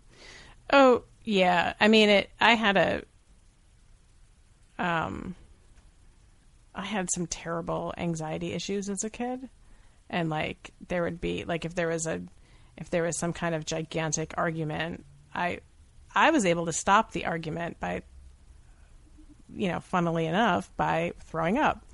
[0.73, 2.31] Oh yeah, I mean it.
[2.41, 3.03] I had a
[4.79, 5.35] um,
[6.75, 9.49] I had some terrible anxiety issues as a kid,
[10.09, 12.23] and like there would be like if there was a
[12.77, 15.61] if there was some kind of gigantic argument, I
[16.15, 18.03] I was able to stop the argument by
[19.55, 21.85] you know, funnily enough, by throwing up.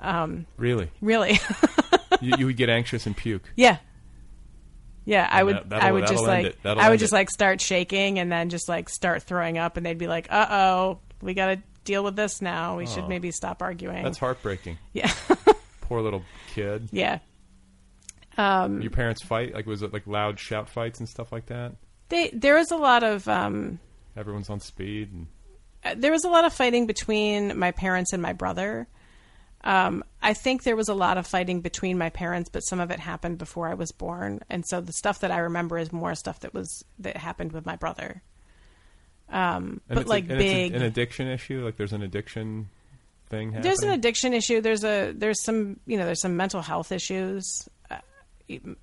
[0.00, 1.38] Um, really, really,
[2.20, 3.50] you, you would get anxious and puke.
[3.56, 3.78] yeah.
[5.04, 5.72] Yeah, I would.
[5.72, 6.54] I would just like.
[6.66, 7.16] I would just it.
[7.16, 10.46] like start shaking and then just like start throwing up, and they'd be like, "Uh
[10.50, 12.76] oh, we got to deal with this now.
[12.76, 12.86] We Oh.
[12.86, 14.76] should maybe stop arguing." That's heartbreaking.
[14.92, 15.10] Yeah.
[15.80, 16.22] Poor little
[16.54, 16.90] kid.
[16.92, 17.20] Yeah.
[18.38, 19.52] Um, Your parents fight?
[19.52, 21.72] Like was it like loud shout fights and stuff like that?
[22.08, 23.78] they there was a lot of um,
[24.16, 25.26] Everyone's on speed and
[25.84, 28.88] uh, there was a lot of fighting between my parents and my brother.
[29.64, 32.90] Um, I think there was a lot of fighting between my parents, but some of
[32.90, 36.14] it happened before I was born, and so the stuff that I remember is more
[36.14, 38.22] stuff that was that happened with my brother.
[39.30, 41.64] Um, and but like a- big, an addiction issue.
[41.64, 42.68] Like there's an addiction
[43.28, 43.48] thing.
[43.48, 43.62] Happening?
[43.62, 44.60] there's an addiction issue.
[44.60, 47.68] There's a there's some you know there's some mental health issues.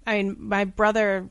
[0.05, 1.29] I mean, my brother,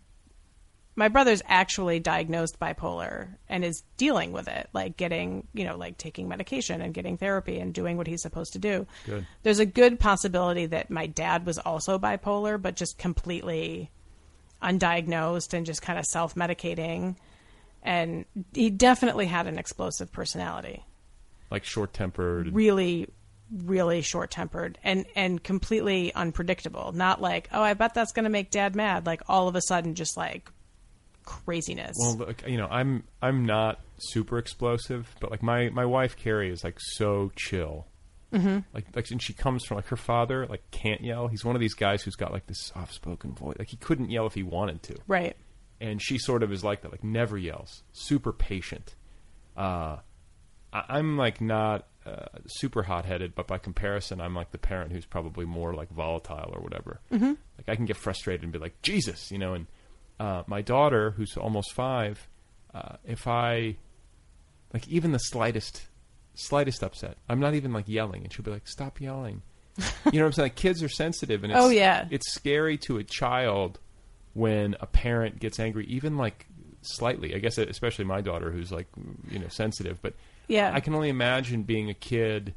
[0.97, 5.99] my brother's actually diagnosed bipolar and is dealing with it, like getting you know like
[5.99, 8.87] taking medication and getting therapy and doing what he's supposed to do.
[9.07, 9.27] Good.
[9.43, 13.91] There's a good possibility that my dad was also bipolar, but just completely
[14.63, 17.17] undiagnosed and just kind of self medicating.
[17.83, 20.85] And he definitely had an explosive personality
[21.51, 22.53] like short tempered.
[22.53, 23.09] really
[23.65, 26.93] really short tempered and and completely unpredictable.
[26.93, 29.07] Not like, oh, I bet that's going to make dad mad.
[29.07, 30.51] Like all of a sudden, just like
[31.25, 31.97] craziness.
[31.99, 36.51] Well, look, you know, I'm I'm not super explosive, but like my my wife Carrie
[36.51, 37.87] is like so chill.
[38.33, 38.65] Mhm.
[38.75, 41.29] Like like and she comes from like her father like can't yell.
[41.29, 43.57] He's one of these guys who's got like this soft spoken voice.
[43.59, 44.97] Like he couldn't yell if he wanted to.
[45.07, 45.37] Right.
[45.81, 46.91] And she sort of is like that.
[46.91, 47.83] Like never yells.
[47.93, 48.95] Super patient.
[49.57, 49.99] Uh,
[50.73, 54.93] I, I'm like not uh, super hot headed, but by comparison, I'm like the parent
[54.93, 57.01] who's probably more like volatile or whatever.
[57.13, 57.37] Mhm.
[57.59, 59.55] Like I can get frustrated and be like Jesus, you know.
[59.55, 59.67] And
[60.21, 62.29] uh, my daughter, who's almost five,
[62.75, 63.77] uh, if I
[64.73, 65.87] like even the slightest
[66.35, 69.43] slightest upset, I'm not even like yelling, and she'll be like, "Stop yelling."
[69.79, 69.85] you
[70.19, 70.45] know what I'm saying?
[70.47, 72.07] Like, kids are sensitive, and it's, Oh, yeah.
[72.11, 73.81] it's scary to a child
[74.35, 76.47] when a parent gets angry, even like
[76.83, 77.35] slightly.
[77.35, 78.89] I guess especially my daughter, who's like
[79.31, 80.15] you know sensitive, but
[80.49, 80.71] Yeah.
[80.73, 82.55] I can only imagine being a kid,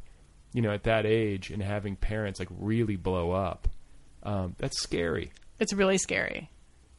[0.54, 3.68] you know, at that age and having parents like really blow up.
[4.24, 5.32] Um, that's scary.
[5.60, 6.50] It's really scary.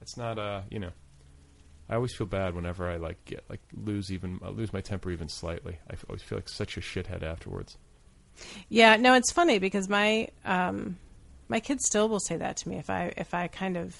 [0.00, 0.90] It's not uh, you know.
[1.90, 5.10] I always feel bad whenever I like get like lose even uh, lose my temper
[5.10, 5.78] even slightly.
[5.90, 7.76] I f- always feel like such a shithead afterwards.
[8.68, 10.98] Yeah, no, it's funny because my um,
[11.48, 13.96] my kids still will say that to me if I if I kind of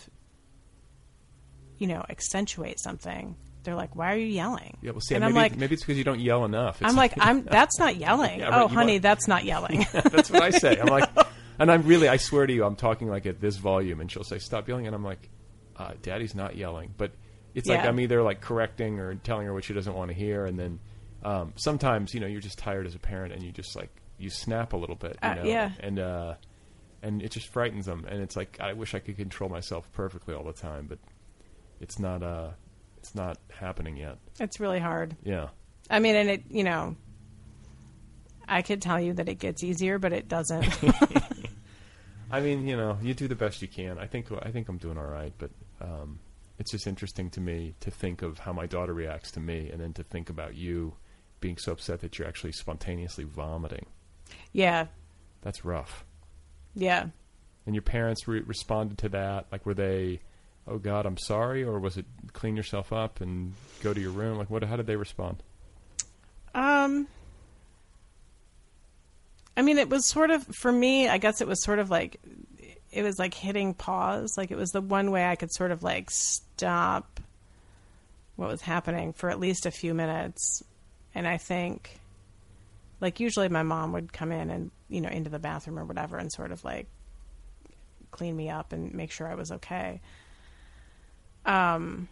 [1.79, 3.37] you know accentuate something.
[3.65, 5.83] They're like, "Why are you yelling?" Yeah, well, see, and maybe I'm like, maybe it's
[5.83, 6.81] because you don't yell enough.
[6.81, 8.41] It's I'm like, I'm that's not yelling.
[8.41, 9.85] Yeah, right, oh, honey, want- that's not yelling.
[9.93, 10.79] That's what I say.
[10.79, 11.09] I'm like,
[11.59, 14.25] and I'm really, I swear to you, I'm talking like at this volume, and she'll
[14.25, 15.29] say, "Stop yelling," and I'm like,
[15.77, 17.11] uh, "Daddy's not yelling," but
[17.55, 20.47] it's like I'm either like correcting or telling her what she doesn't want to hear,
[20.47, 20.79] and then
[21.25, 24.31] um, sometimes you know you're just tired as a parent, and you just like you
[24.31, 25.71] snap a little bit, you Uh, know, yeah.
[25.81, 26.35] and uh,
[27.03, 30.35] and it just frightens them, and it's like I wish I could control myself perfectly
[30.35, 30.99] all the time, but
[31.81, 32.51] it's not uh,
[33.09, 34.19] it's not happening yet.
[34.39, 35.17] it's really hard.
[35.25, 35.49] Yeah.
[35.89, 36.95] I mean, and it, you know,
[38.47, 40.67] I could tell you that it gets easier, but it doesn't.
[42.31, 43.99] I mean, you know, you do the best you can.
[43.99, 46.19] I think I think I'm doing all right, but um,
[46.59, 49.81] it's just interesting to me to think of how my daughter reacts to me, and
[49.81, 50.95] then to think about you
[51.41, 53.87] being so upset that you're actually spontaneously vomiting.
[54.53, 54.87] yeah,
[55.43, 56.05] That's rough.
[56.75, 57.07] yeah.
[57.65, 60.21] And your parents re- responded to that, like were they,
[60.69, 64.39] "Oh God, I'm sorry," or was it clean yourself up and go to your room?
[64.39, 64.63] Like, what?
[64.65, 65.43] How did they respond?
[66.55, 67.09] Um,
[69.57, 71.09] I mean, it was sort of for me.
[71.09, 72.21] I guess it was sort of like
[72.93, 74.37] it was like hitting pause.
[74.37, 77.21] Like it was the one way I could sort of like stop
[78.37, 80.63] what was happening for at least a few minutes.
[81.15, 81.99] And I think,
[83.01, 86.19] like usually, my mom would come in and you know into the bathroom or whatever,
[86.19, 86.87] and sort of like
[88.11, 90.01] clean me up and make sure I was okay.
[91.45, 92.09] Um.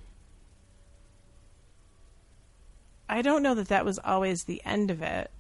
[3.09, 5.31] I don't know that that was always the end of it.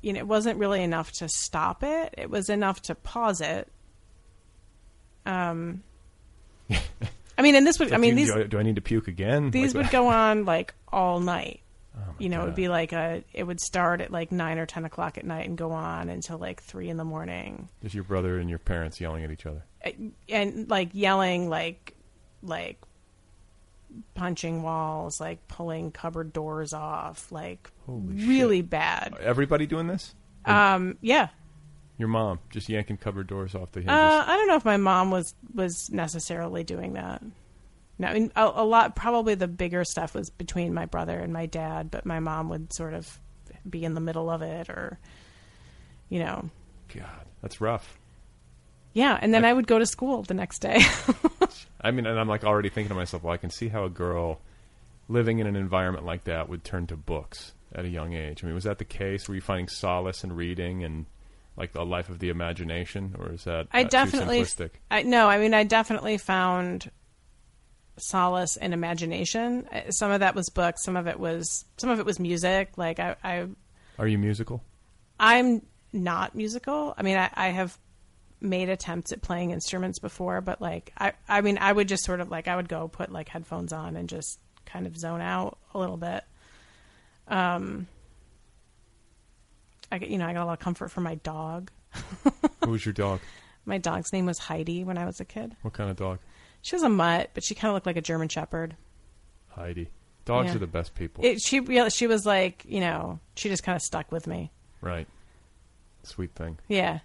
[0.00, 2.14] You know, it wasn't really enough to stop it.
[2.18, 3.68] It was enough to pause it.
[5.24, 5.84] Um,
[7.38, 9.52] I mean, and this would, So I mean, these do I, need to puke again?
[9.52, 11.60] these Like, would go on like all night.
[11.94, 14.64] Oh you know, it would be like a, it would start at like nine or
[14.64, 17.68] ten o'clock at night and go on until like three in the morning.
[17.82, 19.62] Just your brother and your parents yelling at each other.
[20.26, 21.94] and like yelling like
[22.42, 22.78] like
[24.14, 30.14] punching walls like pulling cupboard doors off like Holy really bad Everybody doing this?
[30.44, 31.28] um yeah
[31.98, 33.92] Your mom just yanking cupboard doors off the hinges.
[33.94, 37.22] uh, i don't know if my mom was was necessarily doing that
[37.98, 41.32] no I mean, a, a lot probably the bigger stuff was between my brother and
[41.32, 43.20] my dad but my mom would sort of
[43.68, 44.98] be in the middle of it or
[46.08, 46.48] you know
[46.94, 47.98] God, that's rough.
[48.92, 50.80] Yeah and then i would go to school the next day
[51.82, 53.90] I mean, and I'm like already thinking to myself, well, I can see how a
[53.90, 54.40] girl
[55.08, 58.42] living in an environment like that would turn to books at a young age.
[58.42, 59.28] I mean, was that the case?
[59.28, 61.06] Were you finding solace in reading and
[61.56, 64.70] like a life of the imagination, or is that I uh, definitely, too simplistic?
[64.90, 66.90] I no, I mean, I definitely found
[67.98, 69.66] solace in imagination.
[69.70, 72.78] Uh, Some of that was books, some of it was, some of it was music.
[72.78, 73.46] Like I, I
[73.98, 74.62] Are you musical?
[75.20, 76.94] I'm not musical.
[76.96, 77.76] I mean, I, I have
[78.42, 82.20] made attempts at playing instruments before, but like, I, I mean, I would just sort
[82.20, 85.58] of like, I would go put like headphones on and just kind of zone out
[85.74, 86.24] a little bit.
[87.28, 87.86] Um,
[89.90, 91.70] I get, you know, I got a lot of comfort from my dog.
[92.64, 93.20] Who was your dog?
[93.64, 95.54] My dog's name was Heidi when I was a kid.
[95.62, 96.18] What kind of dog?
[96.62, 98.74] She was a mutt, but she kind of looked like a German Shepherd.
[99.50, 99.88] Heidi.
[100.24, 100.56] Dogs Yeah.
[100.56, 101.24] are the best people.
[101.24, 104.50] It, she real she was like, you know, she just kind of stuck with me.
[104.80, 105.06] right.
[106.02, 106.58] Sweet thing.
[106.66, 106.98] Yeah.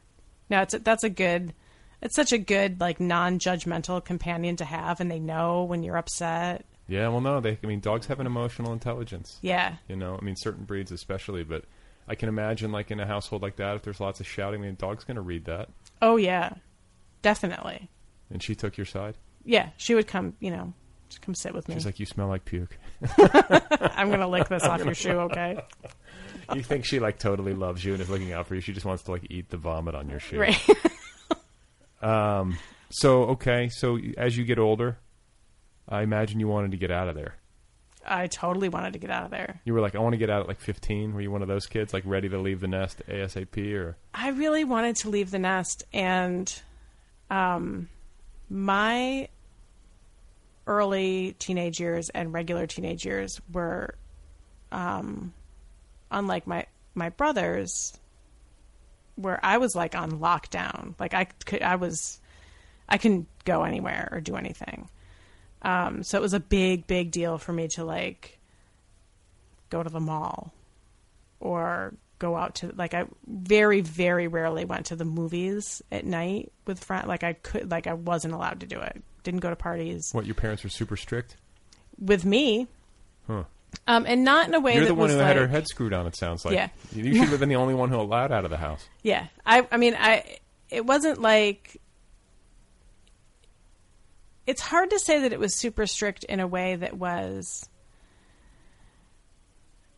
[0.49, 1.53] No, it's a, that's a good.
[2.01, 6.65] It's such a good like non-judgmental companion to have, and they know when you're upset.
[6.87, 7.57] Yeah, well, no, they.
[7.61, 9.39] I mean, dogs have an emotional intelligence.
[9.41, 9.75] Yeah.
[9.87, 11.65] You know, I mean, certain breeds especially, but
[12.07, 14.71] I can imagine, like in a household like that, if there's lots of shouting, the
[14.71, 15.69] dog's going to read that.
[16.01, 16.53] Oh yeah,
[17.21, 17.89] definitely.
[18.29, 19.15] And she took your side.
[19.43, 20.35] Yeah, she would come.
[20.39, 20.73] You know,
[21.09, 21.75] she'd come sit with me.
[21.75, 22.77] She's like, "You smell like puke."
[23.17, 25.59] I'm gonna lick this off your shoe, okay?
[26.53, 28.61] you think she like totally loves you and is looking out for you?
[28.61, 30.39] She just wants to like eat the vomit on your shoe.
[30.39, 30.69] Right.
[32.01, 32.57] um.
[32.89, 33.69] So okay.
[33.69, 34.97] So as you get older,
[35.87, 37.35] I imagine you wanted to get out of there.
[38.09, 39.59] I totally wanted to get out of there.
[39.65, 41.13] You were like, I want to get out at like 15.
[41.13, 43.97] Were you one of those kids, like ready to leave the nest ASAP, or?
[44.13, 46.61] I really wanted to leave the nest, and
[47.29, 47.89] um,
[48.49, 49.27] my
[50.67, 53.95] early teenage years and regular teenage years were,
[54.71, 55.33] um,
[56.11, 57.97] unlike my my brothers,
[59.15, 60.95] where I was like on lockdown.
[60.99, 62.19] Like I could, I was,
[62.87, 64.89] I couldn't go anywhere or do anything.
[65.61, 68.37] Um, so it was a big, big deal for me to like
[69.69, 70.53] go to the mall
[71.39, 76.51] or go out to like I very, very rarely went to the movies at night
[76.65, 77.07] with friends.
[77.07, 79.03] Like I could, like I wasn't allowed to do it.
[79.27, 80.07] Didn't go to parties.
[80.13, 81.35] What your parents were super strict
[81.99, 82.65] with me.
[83.27, 83.43] Huh.
[83.85, 85.47] Um, and not in a way You're that the one was who like, had her
[85.47, 86.07] head screwed on.
[86.07, 86.53] It sounds like.
[86.53, 86.69] Yeah.
[86.93, 88.87] You should have been the only one who allowed out of the house.
[89.03, 90.37] Yeah, I I mean I
[90.69, 91.75] it wasn't like
[94.45, 97.67] it's hard to say that it was super strict in a way that was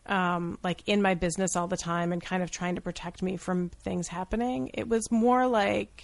[0.06, 3.36] um like in my business all the time and kind of trying to protect me
[3.36, 4.72] from things happening.
[4.74, 6.02] It was more like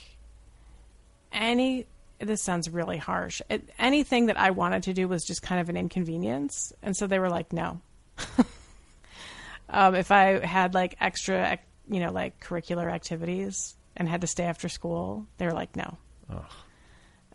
[1.33, 1.87] any
[2.19, 3.43] this sounds really harsh.
[3.49, 7.07] It, anything that I wanted to do was just kind of an inconvenience, and so
[7.07, 7.81] they were like, no.
[9.71, 11.59] um, if I had like extra,
[11.89, 15.99] you know, like curricular activities and had to stay after school, they were like, no.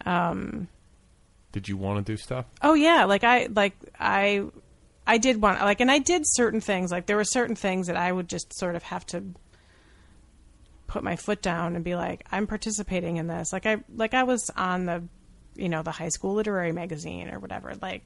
[0.05, 0.67] Um,
[1.51, 2.45] Did you want to do stuff?
[2.61, 4.45] oh yeah, like I like I
[5.05, 6.91] I did want like, and I did certain things.
[6.91, 9.23] Like there were certain things that I would just sort of have to
[10.91, 13.53] put my foot down and be like, I'm participating in this.
[13.53, 15.01] Like I like I was on the,
[15.55, 17.73] you know, the high school literary magazine or whatever.
[17.81, 18.03] Like,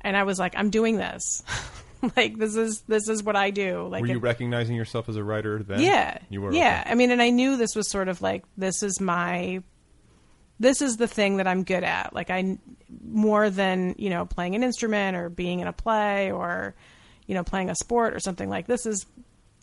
[0.00, 1.42] and I was like, I'm doing this.
[2.16, 3.88] like this is this is what I do.
[3.88, 5.80] Like were you it- recognizing yourself as a writer then?
[5.80, 6.18] yeah.
[6.30, 6.52] You were.
[6.52, 6.84] Yeah.
[6.86, 9.60] I mean, and I knew this was sort of like this is my
[10.60, 12.14] this is the thing that I'm good at.
[12.14, 12.56] Like I
[13.04, 16.76] more than, you know, playing an instrument or being in a play or
[17.26, 19.06] you know, playing a sport or something like this is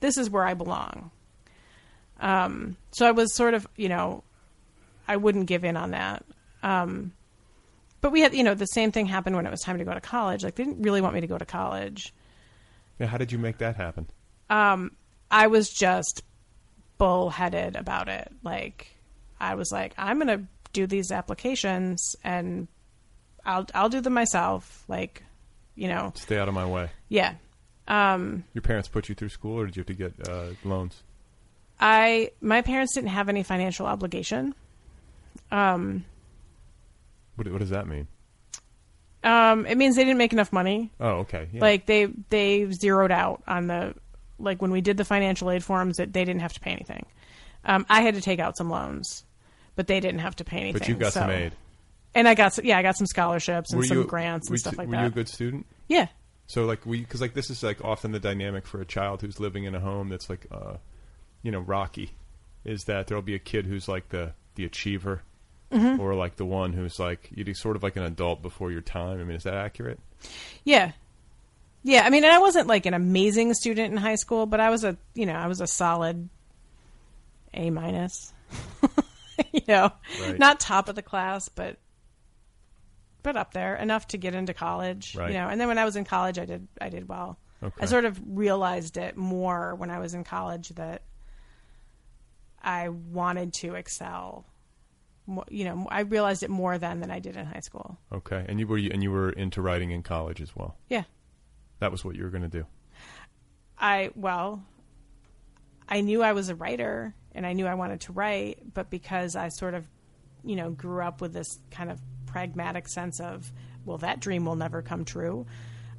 [0.02, 1.12] this is where I belong.
[2.20, 4.24] Um so I was sort of, you know,
[5.08, 6.24] I wouldn't give in on that.
[6.64, 7.14] Um
[8.02, 9.94] but we had, you know, the same thing happened when it was time to go
[9.94, 10.44] to college.
[10.44, 12.14] Like they didn't really want me to go to college.
[13.00, 13.08] Yeah.
[13.08, 14.08] How did you make that happen?
[14.50, 14.92] um,
[15.32, 16.22] I was just
[16.98, 18.32] bullheaded about it.
[18.44, 18.88] Like,
[19.40, 22.68] I was like, I'm gonna do these applications and
[23.46, 24.84] I'll I'll do them myself.
[24.88, 25.24] Like,
[25.76, 26.90] you know, Stay out of my way.
[27.10, 27.34] yeah.
[27.88, 31.04] Um, Your parents put you through school, or did you have to get uh, loans?
[31.80, 34.56] I my parents didn't have any financial obligation.
[35.52, 36.06] Um,
[37.36, 38.08] What, what does that mean?
[39.24, 40.92] um, it means they didn't make enough money.
[41.00, 41.48] Oh, okay.
[41.52, 41.62] Yeah.
[41.62, 43.96] Like they they zeroed out on the
[44.40, 47.06] like when we did the financial aid forms that they didn't have to pay anything.
[47.64, 49.24] Um, I had to take out some loans,
[49.76, 50.80] but they didn't have to pay anything.
[50.80, 51.54] But you got so- some aid.
[52.14, 54.60] and I got some, yeah, I got some scholarships and Were some you- grants and
[54.60, 54.98] stuff like Were that.
[54.98, 55.66] Were you a good student?
[55.88, 56.08] Yeah.
[56.48, 59.40] So like we, because like this is like often the dynamic for a child who's
[59.40, 60.76] living in a home that's like, uh,
[61.46, 62.12] you know, rocky,
[62.64, 65.22] is that there'll be a kid who's like the the achiever,
[65.72, 66.00] Mhm.
[66.00, 68.82] or like the one who's like you'd be sort of like an adult before your
[68.82, 69.20] time.
[69.22, 70.00] I mean, is that accurate?
[70.64, 70.92] Yeah.
[71.84, 74.72] Yeah, I mean, and I wasn't like an amazing student in high school, but I
[74.72, 76.30] was a, you know, I was a solid
[77.54, 78.34] A minus.
[79.54, 79.92] you know,
[80.22, 80.40] Right.
[80.40, 81.78] not top of the class, but
[83.24, 85.32] but up there enough to get into college, Right.
[85.32, 85.48] you know.
[85.48, 87.38] And then when I was in college, I did I did well.
[87.64, 87.76] Okay.
[87.82, 91.02] I sort of realized it more when I was in college that
[92.66, 94.46] I wanted to excel.
[95.50, 97.98] You know, I realized it more then than I did in high school.
[98.12, 100.76] Okay, and you were and you were into writing in college as well.
[100.90, 101.04] Yeah.
[101.80, 102.66] That was what you were going to do.
[103.78, 104.64] I well,
[105.88, 109.36] I knew I was a writer and I knew I wanted to write, but because
[109.36, 109.88] I sort of,
[110.44, 113.52] you know, grew up with this kind of pragmatic sense of,
[113.86, 115.46] well, that dream will never come true.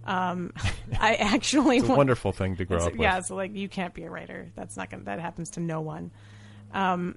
[0.04, 0.52] Um,
[1.00, 3.00] I actually It's a wonderful thing to grow up with.
[3.00, 4.50] Yeah, so like you can't be a writer.
[4.54, 5.04] That's not gonna.
[5.04, 6.10] That happens to no one.
[6.72, 7.16] Um,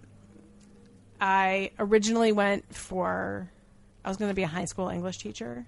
[1.19, 3.51] I originally went for.
[4.03, 5.65] I was going to be a high school English teacher,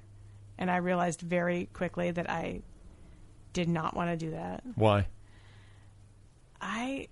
[0.58, 2.62] and I realized very quickly that I
[3.54, 4.64] did not want to do that.
[4.76, 5.08] Why?
[6.62, 7.08] I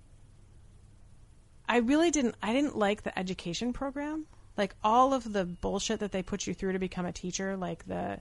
[1.68, 4.26] I really didn't I didn't like the education program.
[4.56, 7.86] Like all of the bullshit that they put you through to become a teacher, like
[7.86, 8.20] the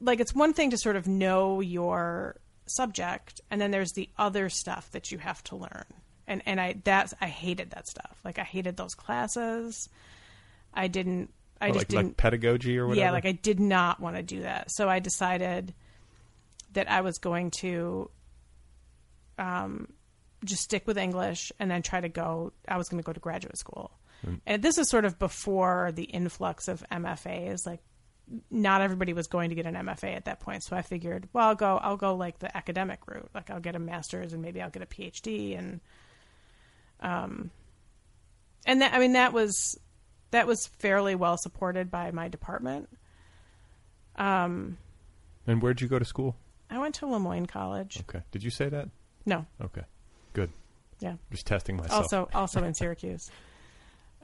[0.00, 4.48] like it's one thing to sort of know your subject, and then there's the other
[4.48, 5.84] stuff that you have to learn.
[6.28, 8.20] And and I that's I hated that stuff.
[8.24, 9.88] Like I hated those classes.
[10.72, 11.32] I didn't.
[11.60, 12.06] I Or just like, didn't.
[12.08, 13.04] like pedagogy or whatever.
[13.06, 14.70] Yeah, like I did not want to do that.
[14.70, 15.74] So I decided
[16.74, 18.10] that I was going to
[19.38, 19.88] um,
[20.44, 22.52] just stick with English and then try to go.
[22.68, 23.90] I was going to go to graduate school.
[24.26, 24.40] Mm.
[24.46, 27.66] And this is sort of before the influx of MFAs.
[27.66, 27.80] Like,
[28.50, 30.62] not everybody was going to get an MFA at that point.
[30.62, 31.78] So I figured, well, I'll go.
[31.78, 33.30] I'll go like the academic route.
[33.34, 35.58] Like, I'll get a master's and maybe I'll get a PhD.
[35.58, 35.80] And
[37.00, 37.50] um,
[38.66, 39.78] and that I mean that was
[40.30, 42.88] that was fairly well supported by my department.
[44.16, 44.76] Um,
[45.46, 46.36] And where'd you go to school?
[46.70, 48.00] I went to Le Moyne College.
[48.00, 48.22] Okay.
[48.30, 48.88] Did you say that?
[49.24, 49.46] No.
[49.62, 49.82] Okay.
[50.34, 50.50] Good.
[51.00, 51.14] Yeah.
[51.30, 52.02] Just testing myself.
[52.02, 53.30] Also, also in Syracuse.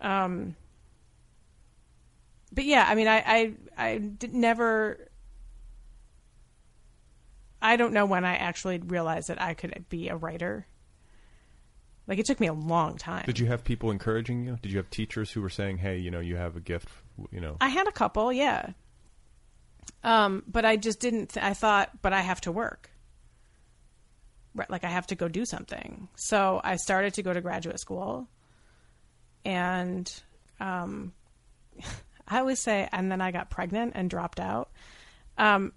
[0.03, 0.57] Um,
[2.53, 5.09] but yeah, I mean, I, I, I did never.
[7.63, 10.67] I don't know when I actually realized that I could be a writer.
[12.07, 13.25] Like it took me a long time.
[13.27, 14.59] Did you have people encouraging you?
[14.61, 16.89] Did you have teachers who were saying, "Hey, you know, you have a gift,"
[17.31, 17.57] you know?
[17.61, 18.71] I had a couple, yeah.
[20.03, 21.31] Um, but I just didn't.
[21.31, 22.91] Th- I thought, but I have to work.
[24.55, 26.09] Right, like I have to go do something.
[26.15, 28.29] So I started to go to graduate school,
[29.45, 30.13] and
[30.61, 31.13] um,
[32.29, 34.71] I always say, and then I got pregnant and dropped out.
[35.39, 35.73] Um,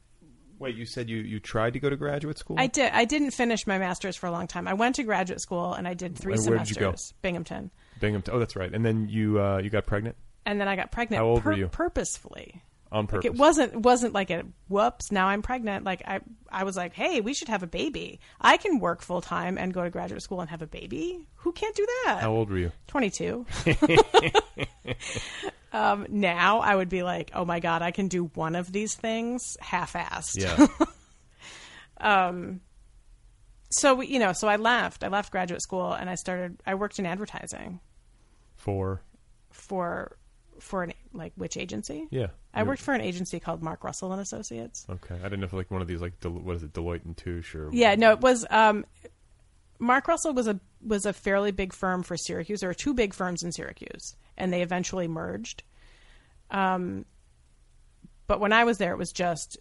[0.59, 2.55] Wait, you said you you tried to go to graduate school?
[2.59, 2.91] I did.
[2.93, 4.67] I didn't finish my master's for a long time.
[4.67, 6.75] I went to graduate school and I did three And where semesters.
[6.77, 6.95] did you go?
[7.21, 8.33] Binghamton, Binghamton.
[8.35, 8.73] Oh, that's right.
[8.73, 11.19] And then you uh, you got pregnant and then I got pregnant.
[11.19, 11.67] How old were you?
[11.67, 12.61] Purposefully.
[12.91, 13.25] on Like purpose.
[13.25, 15.11] it wasn't wasn't like a whoops.
[15.11, 15.83] Now I'm pregnant.
[15.85, 18.19] Like I I was like, hey, we should have a baby.
[18.41, 21.27] I can work full time and go to graduate school and have a baby.
[21.35, 22.19] Who can't do that?
[22.21, 22.71] How old were you?
[22.87, 23.45] Twenty two.
[25.73, 28.95] um, now I would be like, oh my god, I can do one of these
[28.95, 30.35] things half-assed.
[30.39, 30.67] Yeah.
[31.99, 32.61] um.
[33.69, 35.03] So we- you know, so I left.
[35.03, 36.61] I left graduate school and I started.
[36.65, 37.79] I worked in advertising
[38.55, 39.01] For
[39.51, 40.17] for
[40.59, 42.07] for an like which agency?
[42.09, 42.27] Yeah.
[42.53, 44.85] I worked for an agency called Mark Russell and Associates.
[44.89, 47.05] okay, I didn't know if like one of these like Del- what is it, Deloitte
[47.05, 48.83] and Touche or Yeah, no, it was um,
[49.79, 52.61] Mark Russell was a was a fairly big firm for Syracuse.
[52.61, 55.63] There were two big firms in Syracuse, and they eventually merged.
[56.49, 57.05] Um,
[58.27, 59.57] but when I was there, it was just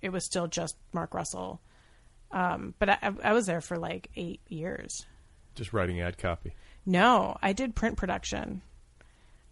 [0.00, 1.60] it was still just Mark Russell.
[2.32, 5.06] Um, but I, I was there for like eight years.
[5.54, 6.54] just writing ad copy.
[6.84, 8.62] No, I did print production.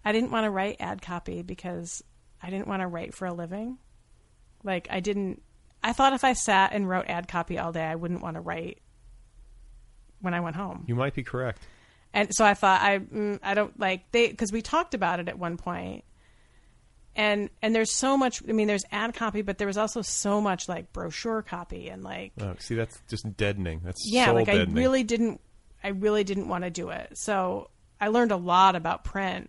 [0.05, 2.03] I didn't want to write ad copy because
[2.43, 3.79] I didn't want to write for a living.
[4.63, 5.43] Like I didn't
[5.83, 8.41] I thought if I sat and wrote ad copy all day, I wouldn't want to
[8.41, 8.81] write
[10.25, 10.85] when I went home.
[10.87, 11.63] You might be correct.
[12.13, 15.29] And so I thought I mm, I don't like they because we talked about it
[15.29, 16.05] at one point.
[17.17, 20.41] And and there's so much I mean there's ad copy but there was also so
[20.41, 23.81] much like brochure copy and like Oh, see, that's just deadening.
[23.85, 25.41] That's yeah like i really didn't
[25.83, 27.71] i really didn't want to do it so
[28.01, 29.49] i learned a lot about print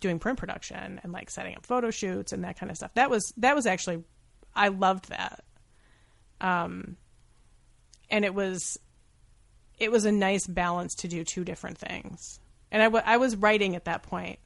[0.00, 3.10] doing print production and like setting up photo shoots and that kind of stuff that
[3.10, 4.02] was that was actually
[4.54, 5.44] i loved that
[6.40, 6.96] um
[8.08, 8.78] and it was
[9.80, 12.38] it was a nice balance to do two different things
[12.70, 14.38] and I I was writing at that point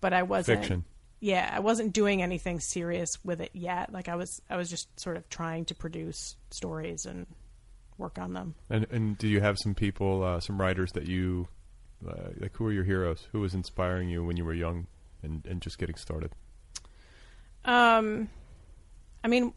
[0.00, 0.84] but i wasn't Fiction.
[1.20, 4.88] yeah i wasn't doing anything serious with it yet like i was i was just
[4.98, 7.26] sort of trying to produce stories and
[7.98, 11.48] work on them And and do you have some people, uh, some writers that you
[12.08, 12.56] uh, like?
[12.56, 13.26] Who are your heroes?
[13.32, 14.86] Who was inspiring you when you were young
[15.20, 16.30] and and just getting started?
[17.64, 18.28] Um,
[19.24, 19.52] I mean,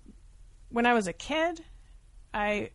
[0.69, 1.63] when I was a kid,
[2.33, 2.71] I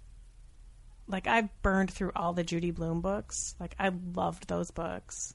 [1.09, 3.55] like I've burned through all the Judy Blume books.
[3.61, 5.35] Like I loved those books.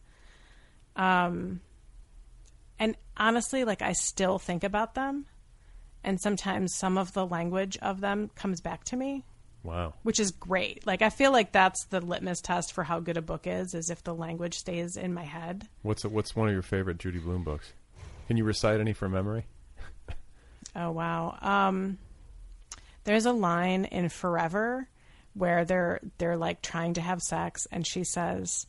[0.96, 1.62] Um,
[2.80, 5.26] and honestly, like I still think about them,
[6.04, 9.24] and sometimes some of the language of them comes back to me,
[9.64, 9.94] Wow.
[10.04, 10.86] which is great.
[10.86, 13.90] Like I feel like that's the litmus test for how good a book is, is
[13.90, 15.68] if the language stays in my head.
[15.84, 17.72] What's what's one of your favorite Judy Blume books?
[18.28, 19.46] Can you recite any from memory?
[20.76, 21.38] Oh wow.
[21.42, 21.98] Um
[23.04, 24.88] there's a line in Forever
[25.34, 28.68] where they're they're like trying to have sex and she says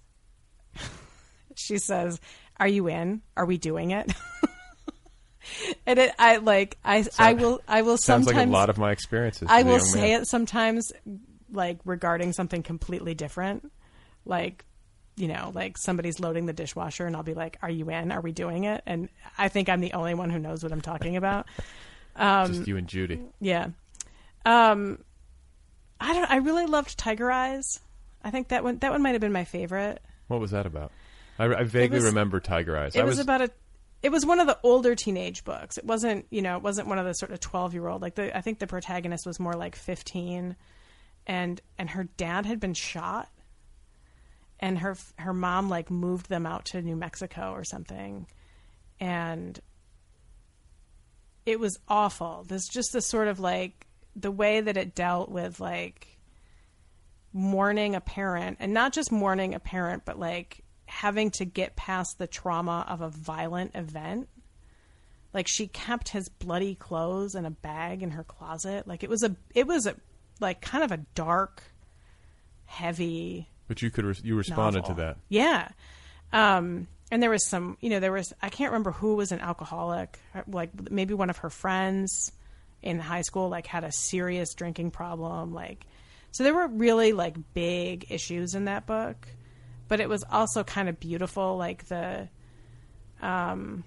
[1.55, 2.21] she says,
[2.59, 3.23] "Are you in?
[3.37, 4.13] Are we doing it?"
[5.87, 8.79] and it I like I I will I will Sounds sometimes like a lot of
[8.79, 9.49] my experiences.
[9.51, 10.23] I will say man.
[10.23, 10.93] it sometimes
[11.51, 13.71] like regarding something completely different.
[14.25, 14.65] Like
[15.17, 18.13] you know, like somebody's loading the dishwasher and I'll be like, "Are you in?
[18.13, 20.81] Are we doing it?" And I think I'm the only one who knows what I'm
[20.83, 21.47] talking about.
[22.15, 23.21] Um, Just you and Judy.
[23.41, 23.69] yeah.
[24.45, 24.99] Um,
[26.03, 26.31] I don't.
[26.31, 27.81] I really loved Tiger Eyes.
[28.23, 28.79] I think that one.
[28.79, 30.03] That one might have been my favorite.
[30.29, 30.93] What was that about?
[31.39, 32.95] I, I vaguely was- remember Tiger Eyes.
[32.95, 33.51] It I was, about a.
[34.03, 35.79] It was one of the older teenage books.
[35.79, 38.03] It wasn't, you know, it wasn't one of the sort of twelve year old.
[38.03, 40.57] Like the, I think the protagonist was more like fifteen,
[41.27, 43.29] and and her dad had been shot
[44.63, 48.27] and her her mom like moved them out to New Mexico or something
[49.01, 49.59] and
[51.45, 53.87] it was awful there's just this sort of like
[54.17, 56.19] the way that it dealt with like
[57.33, 62.19] mourning a parent and not just mourning a parent but like having to get past
[62.19, 64.29] the trauma of a violent event
[65.33, 69.23] like she kept his bloody clothes in a bag in her closet like it was
[69.23, 69.95] a it was a
[70.41, 71.63] like kind of a dark
[72.67, 74.95] heavy But you could re- you responded novel.
[74.97, 75.17] to that.
[75.31, 75.69] yeah
[76.35, 79.41] um and there was some you know there was i can't remember who was an
[79.41, 82.31] alcoholic like maybe one of her friends
[82.83, 85.87] in high school like had a serious drinking problem like
[86.31, 89.29] so there were really like big issues in that book
[89.89, 92.29] but it was also kind of beautiful like the
[93.21, 93.85] um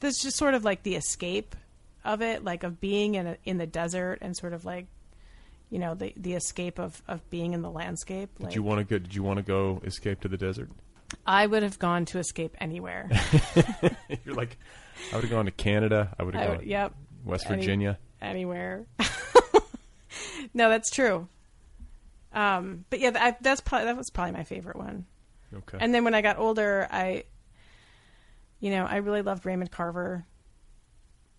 [0.00, 1.56] there's just sort of like the escape
[2.04, 4.86] of it like of being in a, in the desert and sort of like
[5.70, 8.84] you know the the escape of of being in the landscape Did you want to
[8.84, 8.98] go?
[8.98, 10.70] Did you want to go escape to the desert?
[11.26, 13.08] I would have gone to escape anywhere.
[14.24, 14.58] You're like,
[15.12, 16.14] I would have gone to Canada.
[16.18, 16.56] I would have I gone.
[16.58, 16.94] would- yep.
[17.26, 17.98] West Any- Virginia.
[18.22, 18.86] anywhere.
[20.54, 21.28] no, that's true.
[22.32, 25.06] Um, but yeah, I, that's probably that was probably my favorite one.
[25.54, 25.78] Okay.
[25.80, 27.24] And then when I got older, I,
[28.60, 30.24] you know, I really loved Raymond Carver.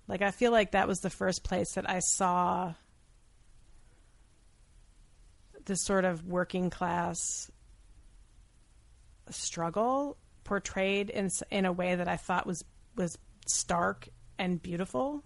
[0.07, 2.73] Like I feel like that was the first place that I saw
[5.65, 7.51] this sort of working class
[9.29, 12.63] struggle portrayed in in a way that I thought was
[12.95, 13.17] was
[13.47, 14.07] stark
[14.39, 15.23] and beautiful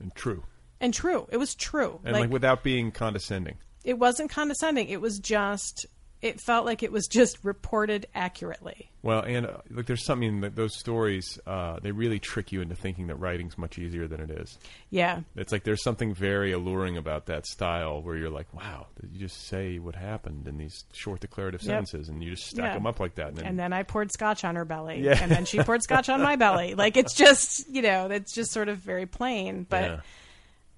[0.00, 0.44] and true,
[0.80, 1.26] and true.
[1.30, 2.00] It was true.
[2.04, 3.56] and like, without being condescending.
[3.84, 4.88] it wasn't condescending.
[4.88, 5.86] It was just.
[6.22, 8.90] It felt like it was just reported accurately.
[9.02, 12.74] Well, and uh, like there's something that those stories uh, they really trick you into
[12.74, 14.58] thinking that writing's much easier than it is.
[14.90, 15.20] Yeah.
[15.36, 19.46] It's like there's something very alluring about that style where you're like, wow, you just
[19.46, 21.68] say what happened in these short declarative Yep.
[21.68, 22.74] sentences, and you just stack Yeah.
[22.74, 25.18] them up like that, and then, And then I poured scotch on her belly, Yeah.
[25.22, 26.74] and then she poured scotch on my belly.
[26.86, 29.66] Like it's just, you know, it's just sort of very plain.
[29.68, 30.00] But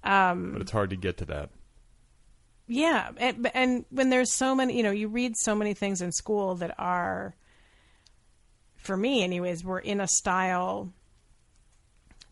[0.03, 1.49] um, but it's hard to get to that.
[2.71, 6.11] Yeah, and, and when there's so many, you know, you read so many things in
[6.11, 7.35] school that are,
[8.75, 10.93] for me, anyways, were in a style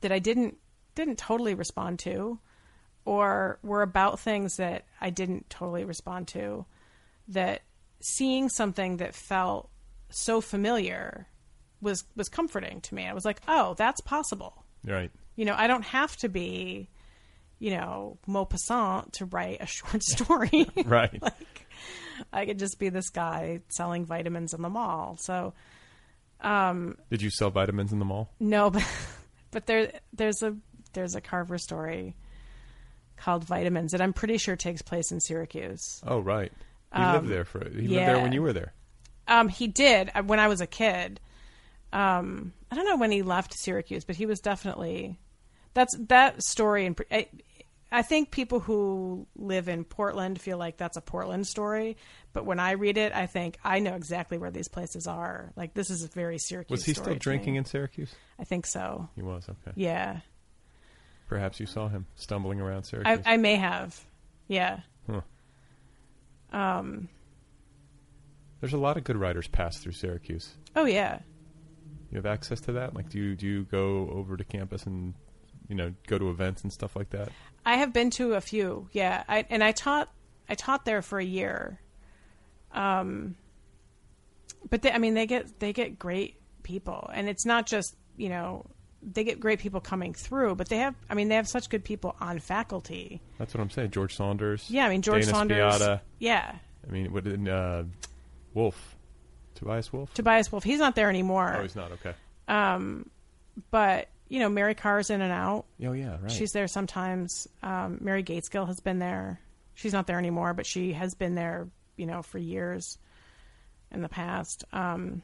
[0.01, 0.57] that I didn't
[0.93, 2.39] didn't totally respond to,
[3.03, 6.67] or were about things that I didn't totally respond to.
[7.29, 7.63] That
[7.99, 9.71] seeing something that felt
[10.09, 11.27] so familiar
[11.81, 13.07] was was comforting to me.
[13.07, 14.65] I was like, oh, that's possible.
[14.85, 15.09] Right.
[15.35, 16.89] You know, I don't have to be,
[17.59, 20.67] you know, Maupassant to write a short story.
[20.85, 21.19] Right.
[21.21, 21.65] like,
[22.33, 25.17] I could just be this guy selling vitamins in the mall.
[25.21, 25.53] So,
[26.41, 28.29] um, Did you sell vitamins in the mall?
[28.39, 28.83] no, but
[29.51, 30.55] but there there's a
[30.93, 32.15] there's a Carver story
[33.17, 36.01] called Vitamins that I'm pretty sure takes place in Syracuse.
[36.05, 36.51] Oh, right.
[36.95, 37.59] He Um, lived there for.
[37.69, 38.73] He lived there when you were there.
[39.27, 41.19] Um, he did uh, when I was a kid.
[41.91, 45.19] Um, I don't know when he left Syracuse, but he was definitely
[45.77, 46.85] that's that story.
[46.85, 47.27] And I,
[47.91, 51.97] I think people who live in Portland feel like that's a Portland story,
[52.33, 55.51] but when I read it, I think I know exactly where these places are.
[55.55, 56.79] Like this is a very Syracuse.
[56.79, 58.13] Was he story still drinking in Syracuse?
[58.39, 59.07] I think so.
[59.15, 59.73] He was okay.
[59.75, 60.21] Yeah,
[61.27, 63.19] Perhaps you saw him stumbling around Syracuse.
[63.25, 64.03] I, I may have.
[64.47, 64.79] Yeah.
[65.09, 65.21] Huh.
[66.51, 67.09] Um.
[68.61, 70.55] There's a lot of good writers pass through Syracuse.
[70.75, 71.19] Oh yeah.
[72.11, 72.95] You have access to that?
[72.95, 75.13] Like, do you do you go over to campus and
[75.67, 77.29] you know go to events and stuff like that?
[77.65, 79.23] I have been to a few, yeah.
[79.27, 80.09] I and I taught
[80.49, 81.79] I taught there for a year.
[82.71, 83.35] Um
[84.69, 88.29] but they, I mean they get they get great people and it's not just, you
[88.29, 88.65] know,
[89.03, 91.83] they get great people coming through, but they have I mean they have such good
[91.83, 93.21] people on faculty.
[93.37, 93.91] That's what I'm saying.
[93.91, 94.69] George Saunders.
[94.69, 95.75] Yeah, I mean George Dana Saunders.
[95.75, 96.01] Spiotta.
[96.19, 96.55] Yeah.
[96.87, 97.83] I mean, what did uh,
[98.53, 98.95] Wolff?
[99.55, 100.13] Tobias Wolff.
[100.13, 101.55] Tobias Wolff, he's not there anymore.
[101.57, 102.13] Oh, he's not okay.
[102.47, 103.09] Um
[103.71, 105.65] but you know, Mary Karr's in and out.
[105.85, 106.31] Oh, yeah, right.
[106.31, 107.47] She's there sometimes.
[107.63, 109.39] Um, Mary Gaitskill has been there.
[109.75, 111.67] She's not there anymore, but she has been there,
[111.97, 112.97] you know, for years
[113.91, 114.63] in the past.
[114.73, 115.21] Um,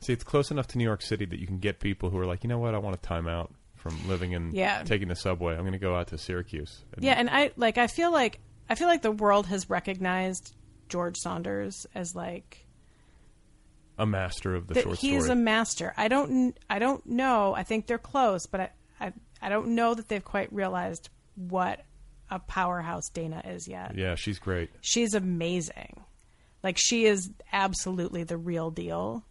[0.00, 2.26] See, it's close enough to New York City that you can get people who are
[2.26, 4.82] like, you know what, I want to time out from living and Yeah.
[4.82, 5.54] taking the subway.
[5.54, 6.84] I'm going to go out to Syracuse.
[6.94, 7.78] And yeah, and I like.
[7.78, 8.38] I feel like
[8.68, 10.54] I feel like the world has recognized
[10.90, 12.63] George Saunders as like
[13.98, 15.38] a master of the short he's story.
[15.38, 15.94] a master.
[15.96, 16.56] I don't.
[16.68, 17.54] I don't know.
[17.54, 18.70] I think they're close, but I,
[19.00, 19.12] I.
[19.42, 21.82] I don't know that they've quite realized what
[22.30, 23.94] a powerhouse Dana is yet.
[23.96, 24.70] yeah, she's great.
[24.80, 26.02] She's amazing.
[26.62, 29.22] Like she is absolutely the real deal.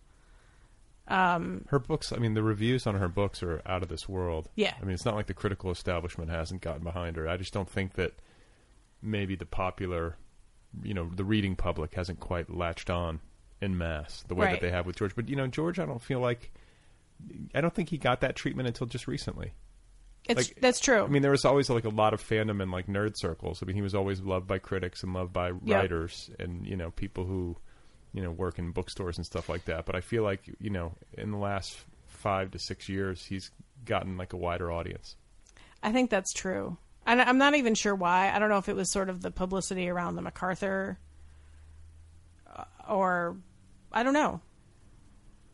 [1.07, 4.49] Um, Her books, I mean, the reviews on her books are out of this world.
[4.55, 4.73] Yeah.
[4.79, 7.27] I mean, it's not like the critical establishment hasn't gotten behind her.
[7.27, 8.13] I just don't think that
[9.01, 10.15] maybe the popular,
[10.81, 13.19] you know, the reading public hasn't quite latched on
[13.63, 14.51] in mass the way Right.
[14.53, 15.15] that they have with George.
[15.15, 16.51] But you know, George, I don't feel like
[17.55, 19.53] I don't think he got that treatment until just recently.
[20.25, 21.03] It's Like, that's true.
[21.03, 23.61] I mean, there was always like a lot of fandom in like nerd circles.
[23.61, 26.91] I mean, he was always loved by critics and loved by writers and you know
[26.91, 27.57] people who
[28.13, 29.85] you know work in bookstores and stuff like that.
[29.85, 33.51] But I feel like you know in the last five to six years, he's
[33.85, 35.15] gotten like a wider audience.
[35.81, 36.77] I think that's true.
[37.05, 38.31] And I'm not even sure why.
[38.33, 40.97] I don't know if it was sort of the publicity around the MacArthur,
[42.55, 43.35] uh, or
[43.93, 44.41] I don't know.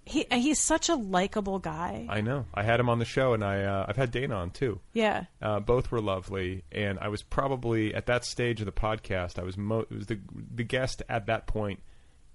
[0.06, 2.08] He he's such a likable guy.
[2.10, 2.46] I know.
[2.54, 4.80] I had him on the show, and I uh, I've had Dana on too.
[4.94, 5.26] Yeah.
[5.42, 9.38] Uh, both were lovely, and I was probably at that stage of the podcast.
[9.38, 10.20] I was mo- it was the
[10.56, 11.82] the guest at that point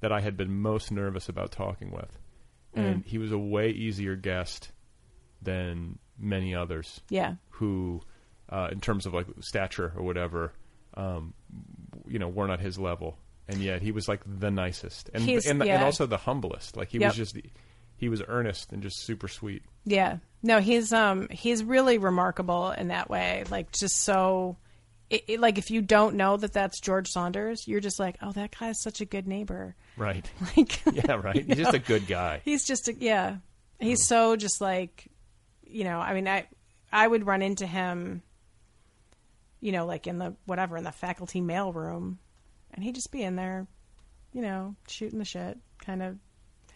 [0.01, 2.17] that I had been most nervous about talking with,
[2.75, 3.07] and Mm.
[3.07, 4.71] he was a way easier guest
[5.43, 7.01] than many others.
[7.09, 7.35] Yeah.
[7.59, 8.03] who,
[8.51, 10.53] uh, in terms of like stature or whatever,
[10.95, 11.35] um,
[12.07, 13.19] you know, weren't at his level,
[13.49, 16.77] and yet he was like the nicest, and He's- and, and also the humblest.
[16.77, 17.09] Like he Yep.
[17.11, 17.37] was just
[17.97, 19.63] he was earnest and just super sweet.
[19.85, 20.19] Yeah.
[20.43, 23.45] No, he's um he's really remarkable in that way.
[23.51, 24.57] Like just so
[25.11, 28.33] it, it- like if you don't know that that's George Saunders, you're just like, "Oh,
[28.33, 30.29] that guy's such a good neighbor." Right.
[30.57, 31.45] Like yeah, right.
[31.45, 32.41] He's just a good guy.
[32.45, 33.37] He's just a, yeah.
[33.79, 35.09] He's so just like
[35.67, 36.47] you know, I mean, I
[36.93, 38.23] I would run into him
[39.61, 42.19] you know, like in the whatever in the faculty mail room
[42.75, 43.67] and he'd just be in there,
[44.33, 46.19] you know, shooting the shit, kind of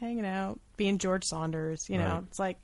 [0.00, 2.14] hanging out, being George Saunders, you know.
[2.14, 2.22] Right.
[2.28, 2.58] It's like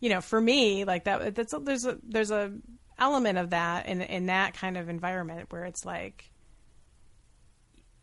[0.00, 2.52] you know, for me, like that that's a, there's a there's a
[2.98, 6.30] element of that in in that kind of environment where it's like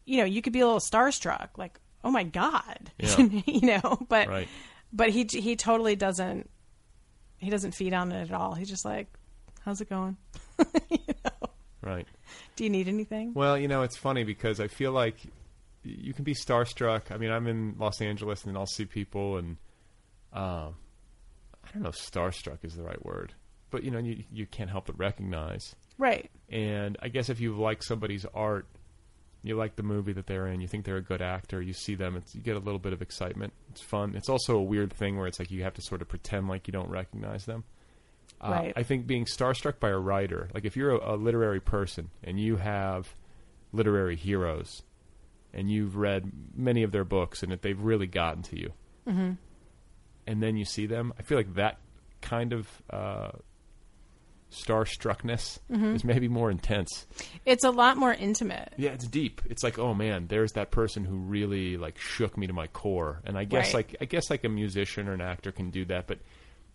[0.05, 3.17] you know, you could be a little starstruck, like, oh my god, Yeah.
[3.45, 4.47] you know, but Right.
[4.91, 6.49] but he he totally doesn't
[7.37, 8.53] he doesn't feed on it at all.
[8.55, 9.07] He's just like,
[9.63, 10.17] how's it going?
[11.81, 12.05] Right.
[12.59, 13.33] Do you need anything?
[13.33, 15.15] Well, you know, it's funny because I feel like
[15.81, 17.09] you can be starstruck.
[17.09, 19.55] I mean, I'm in Los Angeles and I'll see people, and
[20.33, 20.75] um,
[21.63, 23.31] I don't know if starstruck is the right word,
[23.71, 25.73] but you know, you you can't help but recognize.
[25.97, 26.29] Right.
[26.49, 28.65] And I guess if you like somebody's art,
[29.41, 31.95] you like the movie that they're in, you think they're a good actor, you see
[31.95, 33.53] them, it's, you get a little bit of excitement.
[33.71, 34.15] It's fun.
[34.17, 36.67] It's also a weird thing where it's like you have to sort of pretend like
[36.67, 37.63] you don't recognize them.
[38.41, 38.73] Uh, Right.
[38.75, 42.39] I think being starstruck by a writer, like if you're a, a literary person and
[42.39, 43.13] you have
[43.73, 44.81] literary heroes
[45.53, 48.71] and you've read many of their books and that they've really gotten to you,
[49.07, 49.37] Mhm.
[50.27, 51.79] and then you see them, I feel like that
[52.21, 53.31] kind of uh,
[54.51, 55.95] starstruckness Mhm.
[55.95, 57.05] is maybe more intense.
[57.45, 58.73] It's a lot more intimate.
[58.77, 59.41] Yeah, it's deep.
[59.45, 63.21] It's like, oh man, there's that person who really like shook me to my core.
[63.25, 63.85] And I guess Right.
[63.91, 66.19] like I guess like a musician or an actor can do that, but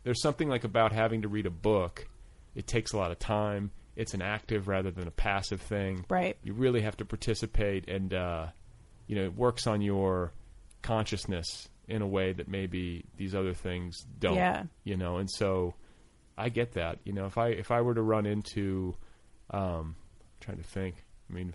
[0.05, 2.07] there's something like about having to read a book.
[2.55, 3.73] It takes a lot of time.
[3.97, 6.05] It's an active rather than a passive thing.
[6.09, 6.37] Right.
[6.43, 8.47] You really have to participate, and uh,
[9.07, 10.33] you know it works on your
[10.83, 14.37] consciousness in a way that maybe these other things don't.
[14.37, 14.65] Yeah.
[14.85, 15.75] You know, and so
[16.37, 16.99] I get that.
[17.05, 18.95] You know, if I if I were to run into,
[19.51, 20.97] um, I'm trying to think.
[21.31, 21.55] I mean,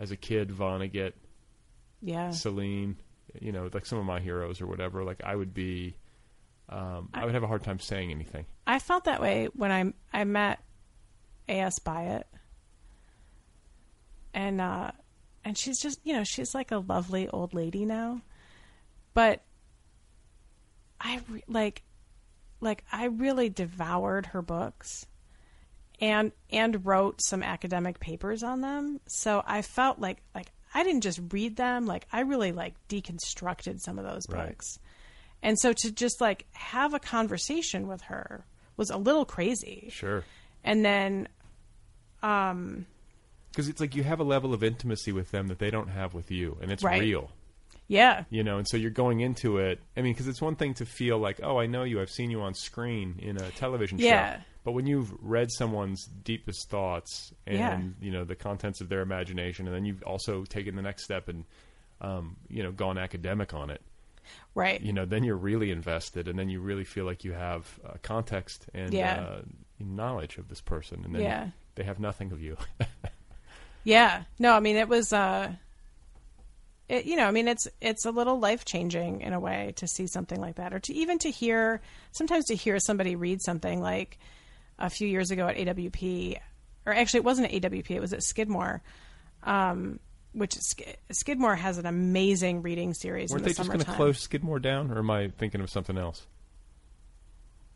[0.00, 1.12] as a kid, Vonnegut,
[2.02, 2.30] Yeah.
[2.30, 2.96] Celine,
[3.40, 5.04] you know, like some of my heroes or whatever.
[5.04, 5.96] Like I would be,
[6.68, 8.44] um, I would have a hard time saying anything.
[8.66, 10.62] I felt that way when I I met
[11.48, 11.78] A.S.
[11.78, 12.24] Byatt,
[14.34, 14.90] and uh,
[15.44, 18.20] and she's just you know she's like a lovely old lady now,
[19.14, 19.42] but
[21.00, 21.82] I re- like
[22.60, 25.06] like I really devoured her books,
[26.00, 29.00] and and wrote some academic papers on them.
[29.06, 33.80] So I felt like like I didn't just read them, like I really like deconstructed
[33.80, 34.48] some of those Right.
[34.48, 34.78] books.
[35.42, 38.44] And so to just like have a conversation with her
[38.76, 39.88] was a little crazy.
[39.92, 40.24] Sure.
[40.64, 41.28] And then
[42.22, 42.86] um
[43.50, 46.14] Because it's like you have a level of intimacy with them that they don't have
[46.14, 47.00] with you, and it's Right.
[47.00, 47.30] real.
[47.86, 48.24] yeah.
[48.30, 49.80] You know, and so you're going into it.
[49.96, 52.00] I mean, because it's one thing to feel like, oh, I know you.
[52.02, 54.36] I've seen you on screen in a television Yeah.
[54.36, 54.42] show.
[54.64, 57.80] But when you've read someone's deepest thoughts and Yeah.
[58.00, 61.28] you know the contents of their imagination, and then you've also taken the next step
[61.28, 61.44] and
[62.00, 63.80] um, you know gone academic on it,
[64.54, 64.80] Right.
[64.80, 67.94] you know, then you're really invested, and then you really feel like you have uh,
[68.02, 69.20] context and Yeah.
[69.20, 69.42] uh,
[69.78, 71.48] knowledge of this person, and then Yeah.
[71.76, 72.56] they have nothing of you.
[73.84, 74.24] Yeah.
[74.38, 75.52] No, I mean it was uh
[76.88, 80.06] it, you know, I mean it's it's a little life-changing in a way to see
[80.06, 81.80] something like that or to even to hear
[82.12, 84.18] sometimes to hear somebody read something like
[84.78, 86.38] a few years ago at AWP
[86.86, 88.82] or actually it wasn't at AWP, it was at Skidmore.
[89.44, 90.00] Um
[90.32, 93.90] which Sk- Skidmore has an amazing reading series Weren't in they the just going to
[93.92, 96.26] close Skidmore down, or am I thinking of something else?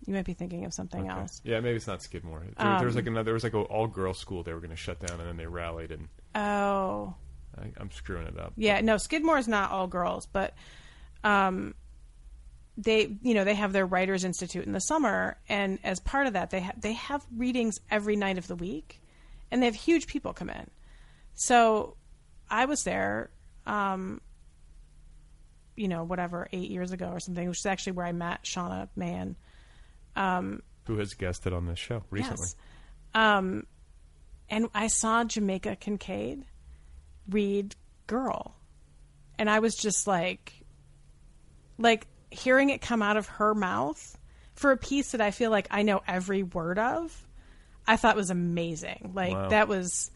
[0.06, 1.20] You might be thinking of something Okay.
[1.20, 1.40] else.
[1.44, 2.40] Yeah, maybe it's not Skidmore.
[2.40, 3.24] There, there was Um, like another.
[3.24, 5.36] There was like an all girls school they were going to shut down, and then
[5.36, 7.14] they rallied, and Oh,
[7.56, 8.52] I, I'm screwing it up.
[8.56, 8.80] yeah.
[8.80, 10.54] No, Skidmore is not all girls, but
[11.22, 11.74] um,
[12.76, 16.32] they you know they have their writers institute in the summer, and as part of
[16.32, 19.00] that, they ha- they have readings every night of the week,
[19.52, 20.68] and they have huge people come in.
[21.34, 21.96] So
[22.52, 23.30] I was there.
[23.66, 24.20] Um,
[25.74, 28.88] you know, whatever, eight years ago or something, which is actually where I met Shauna
[28.94, 29.36] Mann.
[30.14, 32.46] Um, Who has guested on this show recently?
[32.46, 32.56] Yes.
[33.14, 33.66] Um,
[34.50, 36.44] and I saw Jamaica Kincaid
[37.28, 37.74] read
[38.06, 38.54] Girl.
[39.38, 40.52] And I was just like,
[41.78, 44.18] like hearing it come out of her mouth
[44.54, 47.26] for a piece that I feel like I know every word of,
[47.86, 49.12] I thought was amazing.
[49.14, 49.48] Like Wow.
[49.48, 50.10] that was,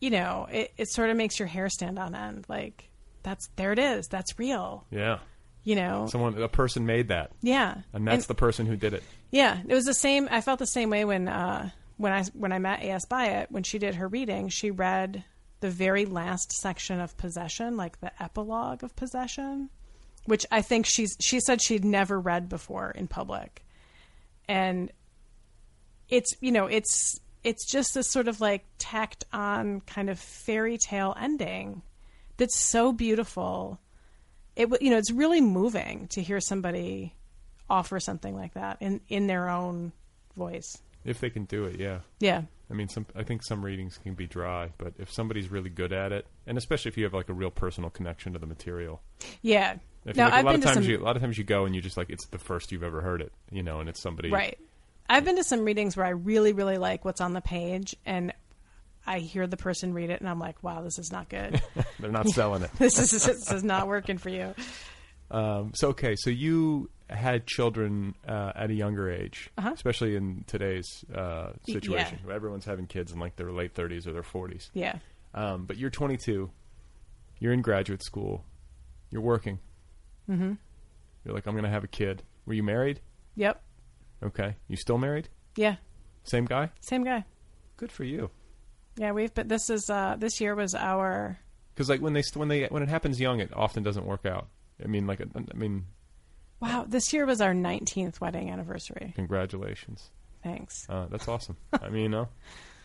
[0.00, 2.44] you know, it, it sort of makes your hair stand on end.
[2.48, 2.88] Like
[3.22, 4.06] that's, there it is.
[4.08, 4.84] That's real.
[4.90, 5.18] Yeah.
[5.64, 6.06] You know?
[6.08, 7.32] Someone, a person made that.
[7.42, 7.78] Yeah.
[7.92, 9.02] And that's And- the person who did it.
[9.32, 10.28] Yeah, it was the same.
[10.30, 13.04] I felt the same way when uh, when I when I met A.S.
[13.06, 14.48] Byatt when she did her reading.
[14.48, 15.24] She read
[15.60, 19.68] the very last section of Possession, like the epilogue of Possession,
[20.26, 23.64] which I think she's she said she'd never read before in public,
[24.48, 24.92] and
[26.08, 30.76] it's you know it's it's just this sort of like tacked on kind of fairy
[30.78, 31.80] tale ending
[32.38, 33.78] that's so beautiful.
[34.56, 37.14] It you know it's really moving to hear somebody
[37.70, 39.92] offer something like that in in their own
[40.36, 40.76] voice.
[41.04, 42.00] If they can do it, yeah.
[42.18, 42.42] Yeah.
[42.68, 43.06] I mean, some.
[43.14, 46.58] I think some readings can be dry, but if somebody's really good at it, and
[46.58, 49.00] especially if you have like a real personal connection to the material,
[49.40, 49.76] Yeah.
[50.04, 51.44] if No, like, a lot been of times some you, a lot of times you
[51.44, 53.88] go and you just like it's the first you've ever heard it, you know, and
[53.88, 54.58] it's somebody right.
[55.08, 58.32] I've been to some readings where I really really like what's on the page and
[59.06, 61.62] I hear the person read it and I'm like, wow, this is not good.
[62.00, 62.70] They're not selling it.
[62.78, 64.54] this is this is not working for you.
[65.30, 69.70] Um, so okay, so you had children uh, at a younger age, Uh-huh.
[69.74, 72.18] especially in today's uh, situation.
[72.24, 74.70] where Everyone's having kids in like their late thirties or their forties.
[74.74, 74.98] Yeah.
[75.34, 76.50] Um, but you're 22.
[77.38, 78.44] You're in graduate school.
[79.10, 79.58] You're working.
[80.28, 80.58] Mhm.
[81.24, 82.22] You're like, I'm going to have a kid.
[82.46, 83.00] Were you married?
[83.36, 83.60] Yep.
[84.22, 84.56] Okay.
[84.68, 85.28] You still married?
[85.56, 85.76] Yeah.
[86.24, 86.70] Same guy?
[86.80, 87.24] Same guy.
[87.76, 88.30] Good for you.
[88.96, 91.38] Yeah, we've but this is uh this year was our
[91.74, 94.24] Because like when they st- when they when it happens young, it often doesn't work
[94.26, 94.48] out.
[94.82, 95.84] I mean, like I mean,
[96.60, 99.12] wow, this year was our 19th wedding anniversary.
[99.14, 100.10] congratulations.
[100.42, 100.86] Thanks.
[100.88, 101.56] Uh, that's awesome.
[101.72, 102.28] I mean, you know,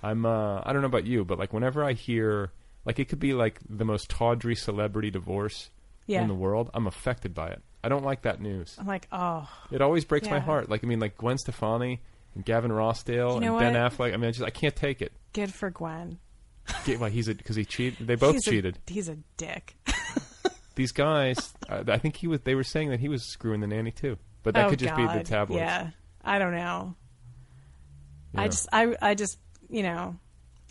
[0.04, 0.26] I'm.
[0.26, 2.52] Uh, I don't know about you, but like whenever I hear,
[2.86, 5.70] like it could be like the most tawdry celebrity divorce
[6.08, 6.22] Yeah.
[6.22, 7.62] in the world, I'm affected by it.
[7.84, 8.76] I don't like that news.
[8.80, 9.50] I'm like, oh.
[9.72, 10.70] It always breaks my heart.
[10.70, 12.00] Like I mean, like Gwen Stefani
[12.36, 13.90] and Gavin Rossdale You know and Ben?
[13.92, 14.14] Affleck.
[14.14, 15.12] I mean, I just I can't take it.
[15.34, 16.20] Good for Gwen.
[16.86, 18.06] Get, why he's a because he cheated.
[18.08, 18.78] They both He's a- cheated.
[18.88, 19.76] he's a dick.
[20.76, 22.42] These guys, uh, I think he was.
[22.42, 24.96] They were saying that he was screwing the nanny too, but that Oh, could just
[24.96, 25.26] be the God.
[25.26, 25.60] tabloids.
[25.60, 25.90] Yeah.
[26.24, 26.96] I don't know.
[28.34, 28.42] Yeah.
[28.42, 29.38] I just I I just,
[29.70, 30.16] you know,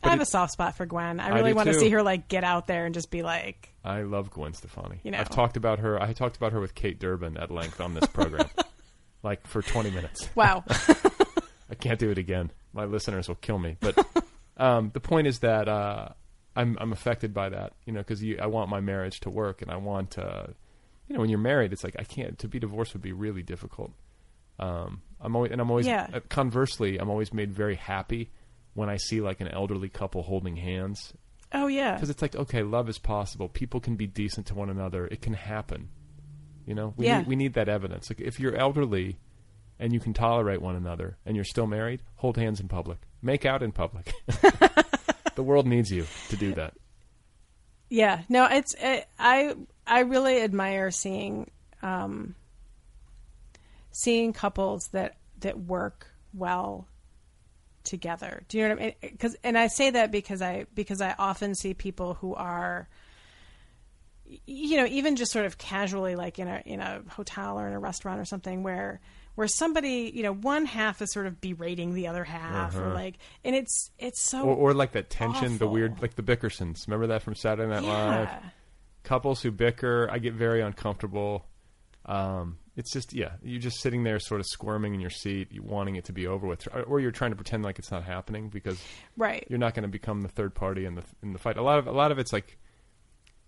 [0.03, 1.20] But I have it- a soft spot for Gwen.
[1.20, 3.22] I I really do want to see her like get out there and just be
[3.22, 5.01] like, I love Gwen Stefani.
[5.03, 5.18] You know.
[5.18, 6.01] I've talked about her.
[6.01, 8.48] I talked about her with Kate Durbin at length on this program,
[9.22, 10.28] like for 20 minutes.
[10.34, 10.64] Wow.
[11.70, 12.51] I can't do it again.
[12.72, 13.76] My listeners will kill me.
[13.80, 13.98] But
[14.57, 16.09] um, the point is that uh,
[16.57, 19.70] I'm I'm affected by that, you know, because I want my marriage to work, and
[19.70, 20.44] I want, uh,
[21.09, 22.38] you know, when you're married, it's like I can't.
[22.40, 23.92] To be divorced would be really difficult.
[24.59, 25.86] Um, I'm always, and I'm always.
[25.86, 26.09] Yeah.
[26.12, 28.30] uh, conversely, I'm always made very happy
[28.75, 31.12] when I see like an elderly couple holding hands.
[31.53, 31.95] Oh yeah.
[31.95, 33.49] because it's like okay love is possible.
[33.49, 35.07] People can be decent to one another.
[35.07, 35.89] It can happen.
[36.66, 36.95] You know?
[36.97, 37.18] We, Yeah.
[37.18, 38.09] need, we need that evidence.
[38.11, 39.18] Like if you're elderly
[39.79, 42.99] and you can tolerate one another and you're still married hold hands in public.
[43.23, 44.12] Make out in public.
[45.37, 46.75] The world needs you to do that.
[47.89, 49.55] Yeah, no, it's it, I
[49.87, 51.51] I really admire seeing
[51.83, 52.35] um,
[53.91, 56.87] seeing couples that that work well
[57.85, 58.43] together.
[58.49, 58.95] Do you know what I mean?
[59.01, 62.89] Because and I say that because I because I often see people who are
[64.47, 67.72] you know even just sort of casually like in a in a hotel or in
[67.72, 69.01] a restaurant or something where
[69.35, 72.95] where somebody you know one half is sort of berating the other half or Uh-huh.
[72.95, 76.87] like and it's it's so or, or like that tension the weird like the bickersons
[76.87, 78.28] remember that from saturday night live
[79.03, 81.45] couples who bicker i get very uncomfortable
[82.07, 85.95] um, it's just yeah you're just sitting there sort of squirming in your seat wanting
[85.97, 88.83] it to be over with or- you're trying to pretend like it's not happening because
[89.16, 89.47] Right.
[89.49, 91.78] you're not going to become the third party in the in the fight a lot
[91.78, 92.59] of a lot of it's like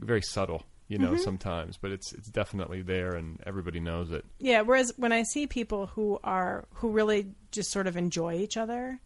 [0.01, 1.21] very subtle you know Mhm.
[1.21, 5.47] sometimes but it's it's definitely there and everybody knows it Yeah, whereas when I see
[5.47, 9.01] people who are who really just sort of enjoy each other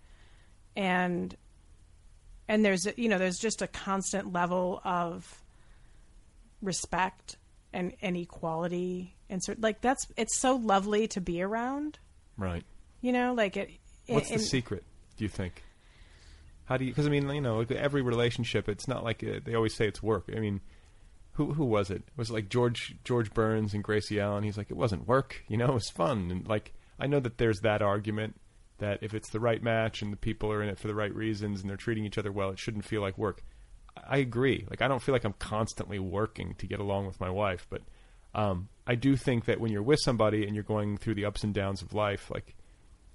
[0.74, 1.36] and
[2.48, 5.42] and there's you know there's just a constant level of
[6.62, 7.36] respect
[7.72, 11.98] and and equality and sort like that's it's so lovely to be around.
[12.36, 12.64] Right.
[13.00, 13.70] You know, like it.
[14.06, 14.84] What's and- the secret?
[15.16, 15.62] Do you think?
[16.66, 16.90] How do you?
[16.90, 20.02] Because I mean, you know, every relationship, it's not like uh they always say it's
[20.02, 20.30] work.
[20.34, 20.60] I mean,
[21.32, 22.02] who who was it?
[22.16, 24.44] Was it like George George Burns and Gracie Allen?
[24.44, 25.44] He's like, it wasn't work.
[25.48, 26.30] You know, it was fun.
[26.30, 28.40] And like, I know that there's that argument
[28.78, 31.14] that if it's the right match and the people are in it for the right
[31.14, 33.42] reasons and they're treating each other well, it shouldn't feel like work.
[34.06, 34.66] I agree.
[34.68, 37.80] Like, I don't feel like I'm constantly working to get along with my wife, but
[38.36, 41.42] um, I do think that when you're with somebody and you're going through the ups
[41.42, 42.54] and downs of life, like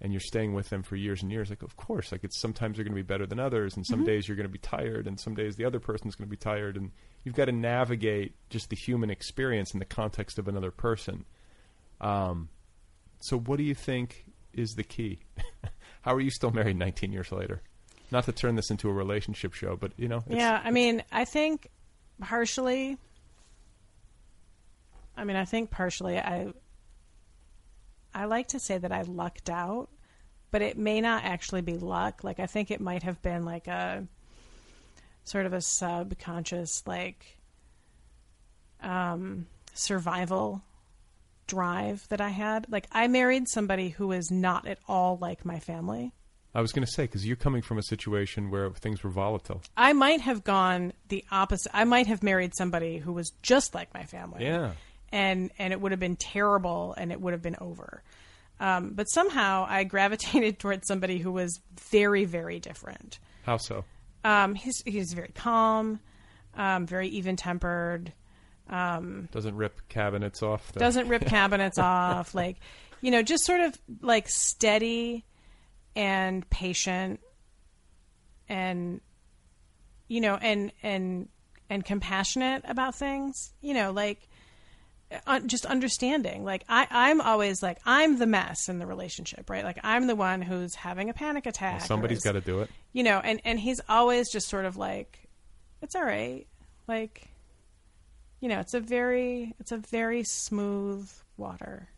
[0.01, 2.75] and you're staying with them for years and years, like of course, like it's sometimes
[2.75, 4.05] they're going to be better than others, and some Mhm.
[4.07, 6.35] days you're going to be tired, and some days the other person's going to be
[6.37, 6.91] tired, and
[7.23, 11.23] you've got to navigate just the human experience in the context of another person.
[12.01, 12.49] Um,
[13.19, 15.19] so, what do you think is the key?
[16.01, 17.61] How are you still married 19 years later?
[18.09, 21.03] Not to turn this into a relationship show, but you know, it's, Yeah, I mean,
[21.11, 21.69] I think
[22.19, 22.97] partially.
[25.21, 26.47] I mean, I think partially I.
[28.13, 29.87] I like to say that I lucked out,
[30.49, 32.25] but it may not actually be luck.
[32.25, 34.05] Like I think it might have been like a
[35.23, 37.37] sort of a subconscious like
[38.81, 40.61] um, survival
[41.47, 42.65] drive that I had.
[42.69, 46.13] Like I married somebody who was not at all like my family.
[46.53, 49.61] I was going to say because you're coming from a situation where things were volatile.
[49.77, 51.71] I might have gone the opposite.
[51.73, 54.43] I might have married somebody who was just like my family.
[54.43, 54.71] Yeah.
[55.11, 58.01] And and it would have been terrible and it would have been over.
[58.59, 61.59] Um, but somehow I gravitated towards somebody who was
[61.91, 63.19] very very different.
[63.43, 63.83] How so?
[64.23, 65.99] Um, he's he's very calm,
[66.55, 68.13] um, very even tempered.
[68.69, 70.71] Um, Doesn't rip cabinets off.
[70.71, 72.57] the- doesn't rip cabinets off like
[73.01, 75.25] you know just sort of like steady
[75.95, 77.19] and patient
[78.47, 79.01] and
[80.07, 81.27] you know and and
[81.69, 84.27] and compassionate about things you know like
[85.45, 89.77] just understanding like i i'm always like i'm the mess in the relationship right like
[89.83, 92.69] i'm the one who's having a panic attack Well, somebody's got to do it.
[92.93, 95.27] you know and and he's always just sort of like
[95.81, 96.45] it's all right
[96.87, 97.27] like
[98.39, 101.89] you know it's a very it's a very smooth water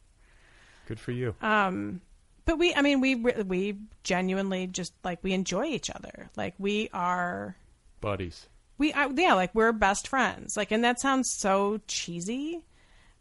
[0.87, 1.35] Good for you.
[1.41, 2.01] um
[2.45, 6.89] but we i mean we we genuinely just like we enjoy each other like we
[6.93, 7.55] are
[8.01, 8.47] Buddies.
[8.77, 12.63] we are yeah like we're best friends like and that sounds so cheesy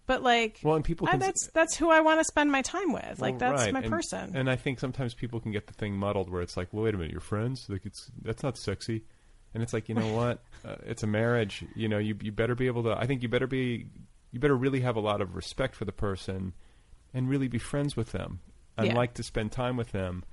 [0.06, 2.92] but like Well, and people can- that's that's who i want to spend my time
[2.92, 3.72] with like Well, that's right.
[3.72, 6.56] my And- person And I think sometimes people can get the thing muddled where it's
[6.56, 7.66] like, well, wait a minute, you're friends?
[7.68, 9.04] Like it's that's not sexy.
[9.54, 10.42] And it's like, you know what?
[10.64, 11.64] Uh, it's a marriage.
[11.76, 12.96] You know, you you better be able to.
[12.98, 13.86] I think you better be.
[14.30, 16.54] You better really have a lot of respect for the person,
[17.12, 18.40] and really be friends with them,
[18.78, 18.94] and Yeah.
[18.94, 20.24] like to spend time with them.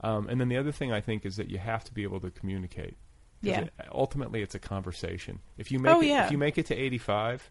[0.00, 2.20] Um, and then the other thing I think is that you have to be able
[2.20, 2.96] to communicate.
[3.40, 3.62] Yeah.
[3.62, 5.40] it- ultimately, it's a conversation.
[5.56, 6.26] If you make Oh, it, yeah.
[6.26, 7.50] if you make it to eighty five,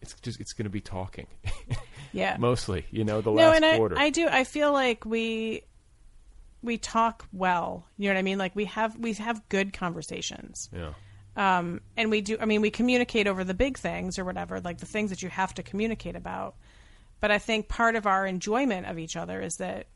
[0.00, 1.26] it's just it's going to be talking.
[2.12, 3.98] yeah Mostly, you know, the no, last and I, quarter.
[3.98, 4.28] I do.
[4.28, 5.62] I feel like we
[6.62, 7.86] we talk well.
[7.96, 8.38] You know what I mean?
[8.38, 10.68] Like we have we have good conversations.
[10.72, 10.92] yeah.
[11.36, 12.36] Um, and we do.
[12.40, 15.28] I mean, we communicate over the big things or whatever, like the things that you
[15.28, 16.56] have to communicate about.
[17.20, 19.86] But I think part of our enjoyment of each other is that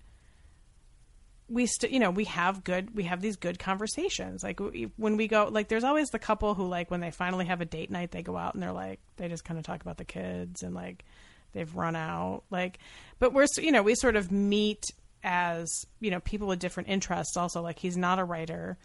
[1.48, 4.42] we still you know we have good we have these good conversations.
[4.42, 4.60] Like
[4.96, 7.64] when we go like there's always the couple who like when they finally have a
[7.64, 10.04] date night they go out and they're like they just kind of talk about the
[10.04, 11.04] kids and like
[11.52, 12.42] they've run out.
[12.50, 12.78] Like
[13.18, 14.84] but we're you know we sort of meet
[15.22, 17.60] as you know people with different interests also.
[17.60, 18.78] Like he's not a writer.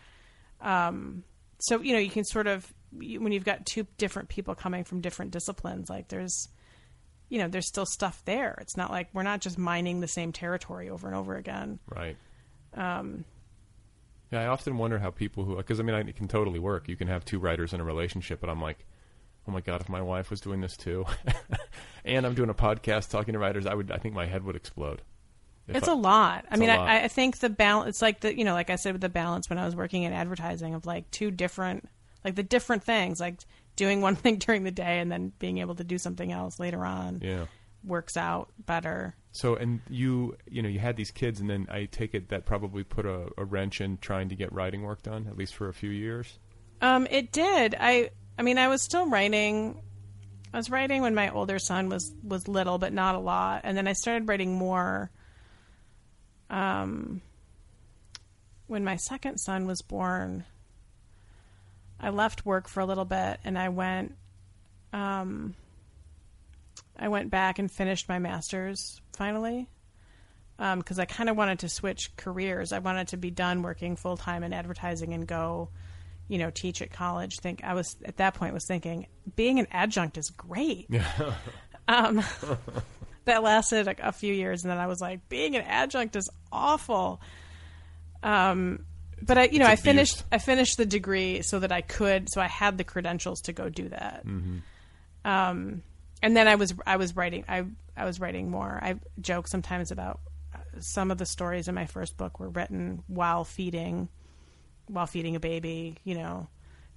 [0.62, 1.24] Um
[1.60, 5.01] so you know you can sort of when you've got two different people coming from
[5.01, 6.47] different disciplines like there's
[7.30, 8.58] you know there's still stuff there.
[8.62, 11.80] It's not like we're not just mining the same territory over and over again.
[11.93, 12.18] Right.
[12.78, 13.25] Um
[14.32, 16.88] Yeah, I often wonder how people who, because I mean, I, it can totally work.
[16.88, 18.86] You can have two writers in a relationship, but I'm like,
[19.47, 21.05] oh my god, if my wife was doing this too,
[22.05, 24.55] and I'm doing a podcast talking to writers, I would, I think my head would
[24.55, 25.01] explode.
[25.69, 26.45] It's I- a lot.
[26.45, 26.88] I it's a mean, lot.
[26.88, 27.89] I, I think the balance.
[27.89, 30.03] It's like the you know, like I said with the balance when I was working
[30.03, 31.89] in advertising of like two different,
[32.23, 33.39] like the different things, like
[33.75, 36.86] doing one thing during the day and then being able to do something else later
[36.86, 37.19] on.
[37.23, 37.45] Yeah.
[37.84, 39.15] Works out better.
[39.32, 42.45] So, and you, you know, you had these kids, and then I take it that
[42.45, 45.69] probably put a, a wrench in trying to get writing work done, at least for
[45.69, 46.39] a few years.
[46.82, 47.75] Um, it did.
[47.80, 49.82] I I mean, I was still writing.
[50.53, 53.61] I was writing when my older son was was little, but not a lot.
[53.63, 55.11] And then I started writing more.
[56.49, 57.21] Um,
[58.67, 60.45] when my second son was born,
[61.99, 64.15] I left work for a little bit, and I went.
[64.93, 65.55] Um,
[66.97, 69.69] I went back and finished my master's finally
[70.57, 72.73] because I kind of wanted to switch careers.
[72.73, 75.69] I wanted to be done working full time in advertising and go,
[76.27, 77.37] you know, teach at college.
[77.39, 80.89] Think I was at that point was thinking being an adjunct is great.
[81.89, 82.21] Um,
[83.23, 86.29] that lasted a, a few years, and then I was like, being an adjunct is
[86.51, 87.21] awful.
[88.21, 88.85] Um,
[89.21, 90.23] but I, you know, I finished.
[90.29, 93.69] I finished the degree so that I could, so I had the credentials to go
[93.69, 94.23] do that.
[95.23, 95.81] Um,
[96.22, 97.65] and then I was I was writing I
[97.95, 98.80] I was writing more.
[98.82, 100.20] I joke sometimes about
[100.53, 104.09] uh, some of the stories in my first book were written while feeding,
[104.88, 105.97] while feeding a baby.
[106.03, 106.47] You know,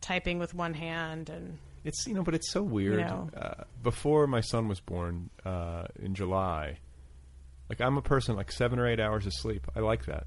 [0.01, 2.99] typing with one hand and It's you know, but it's so weird.
[3.01, 3.31] know.
[3.37, 6.79] Uh, before my son was born uh, in July,
[7.69, 9.67] like I'm a person like seven or eight hours of sleep.
[9.75, 10.27] I like that.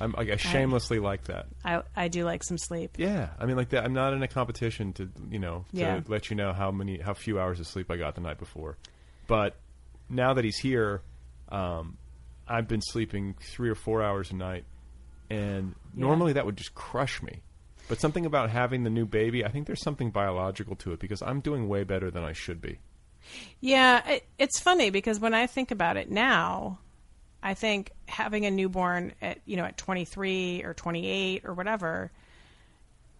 [0.00, 1.46] I'm like I shamelessly like that.
[1.64, 2.92] I I do like some sleep.
[2.96, 3.84] Yeah, I mean, like that.
[3.84, 6.00] I'm not in a competition to you know to Yeah.
[6.08, 8.76] let you know how many how few hours of sleep I got the night before.
[9.26, 9.56] But
[10.08, 11.02] now that he's here,
[11.50, 11.98] um,
[12.48, 14.64] I've been sleeping three or four hours a night,
[15.28, 16.06] and Yeah.
[16.06, 17.40] normally that would just crush me.
[17.88, 21.22] But something about having the new baby, I think there's something biological to it because
[21.22, 22.78] I'm doing way better than I should be.
[23.60, 26.78] Yeah, it, it's funny because when I think about it now,
[27.42, 32.10] I think having a newborn at you know at 23 or 28 or whatever,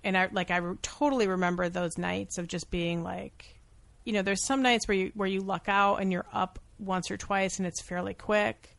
[0.04, 3.58] and I like I re- totally remember those nights of just being like,
[4.04, 7.10] you know, there's some nights where you where you luck out and you're up once
[7.10, 8.76] or twice and it's fairly quick,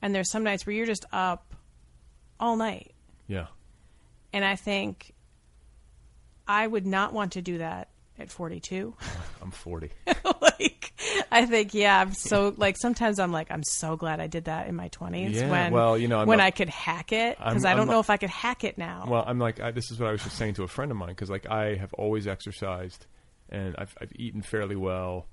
[0.00, 1.54] and there's some nights where you're just up
[2.40, 2.92] all night,
[3.28, 3.46] Yeah.
[4.32, 5.12] and I think
[6.48, 7.88] I would not want to do that
[8.18, 8.94] at 42.
[9.42, 9.90] I'm 40.
[11.32, 14.66] I think yeah, I'm so like sometimes I'm like I'm so glad I did that
[14.68, 17.38] in my 20s Yeah, when well, you know, I'm when not- I could hack it
[17.38, 19.04] because I'm- don't I'm- know if I could hack it now.
[19.08, 20.96] Well, I'm like, I, this is what I was just saying to a friend of
[20.96, 23.06] mine because, like, I have always exercised
[23.48, 25.26] and I've, I've eaten fairly well,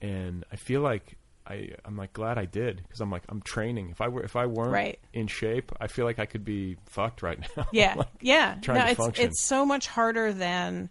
[0.00, 1.16] and I feel like
[1.48, 3.90] I, I'm like glad I did because I'm like I'm training.
[3.90, 4.98] If I were, if I weren't Right.
[5.12, 7.66] in shape, I feel like I could be fucked right now.
[7.72, 8.56] yeah, Like, yeah.
[8.60, 9.24] trying no, to it's function.
[9.26, 10.90] it's so much harder than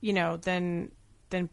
[0.00, 0.92] you know than
[1.30, 1.48] than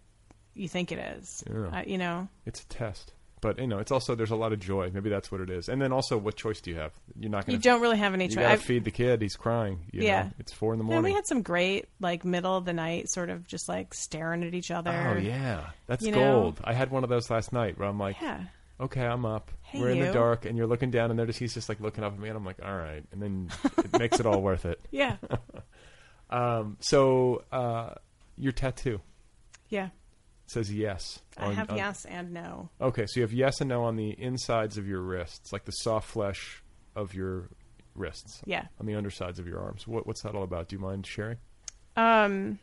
[0.56, 1.44] you think it is.
[1.52, 1.68] Yeah.
[1.80, 4.60] Uh, you know, It's a test, but you know, it's also there's a lot of
[4.60, 4.90] joy.
[4.94, 5.70] Maybe that's what it is.
[5.70, 6.92] And then also, what choice do you have?
[7.20, 7.56] You're not going.
[7.58, 8.36] You don't really have any You choice.
[8.38, 9.22] gotta I've- feed the kid.
[9.22, 9.80] He's crying.
[9.92, 10.24] you yeah.
[10.24, 10.30] know?
[10.40, 11.12] it's four in the And morning.
[11.12, 14.54] we had some great like middle of the night sort of just like staring at
[14.54, 14.92] each other.
[15.16, 16.42] Oh yeah, that's you know?
[16.42, 16.62] gold.
[16.64, 18.42] I had one of those last night where I'm like, Yeah.
[18.80, 19.52] okay, I'm up.
[19.62, 22.04] Hey, We're in the dark, and you're looking down, and there's he's just like looking
[22.04, 23.50] up at me, and I'm like, all right, and then
[23.80, 24.80] it makes it all worth it.
[24.92, 25.18] Yeah.
[26.30, 26.78] um.
[26.80, 27.96] So, uh,
[28.38, 29.02] your tattoo
[29.70, 29.90] Yeah.
[30.48, 31.20] Says yes.
[31.38, 32.70] I on- have on- yes and no.
[32.80, 35.72] Okay, so you have yes and no on the insides of your wrists, like the
[35.72, 36.62] soft flesh
[36.96, 37.50] of your
[37.96, 38.42] wrists.
[38.46, 38.66] Yeah.
[38.80, 39.88] On the undersides of your arms.
[39.88, 40.68] What, what's that all about?
[40.70, 41.38] Do you mind sharing?
[41.96, 42.60] Um,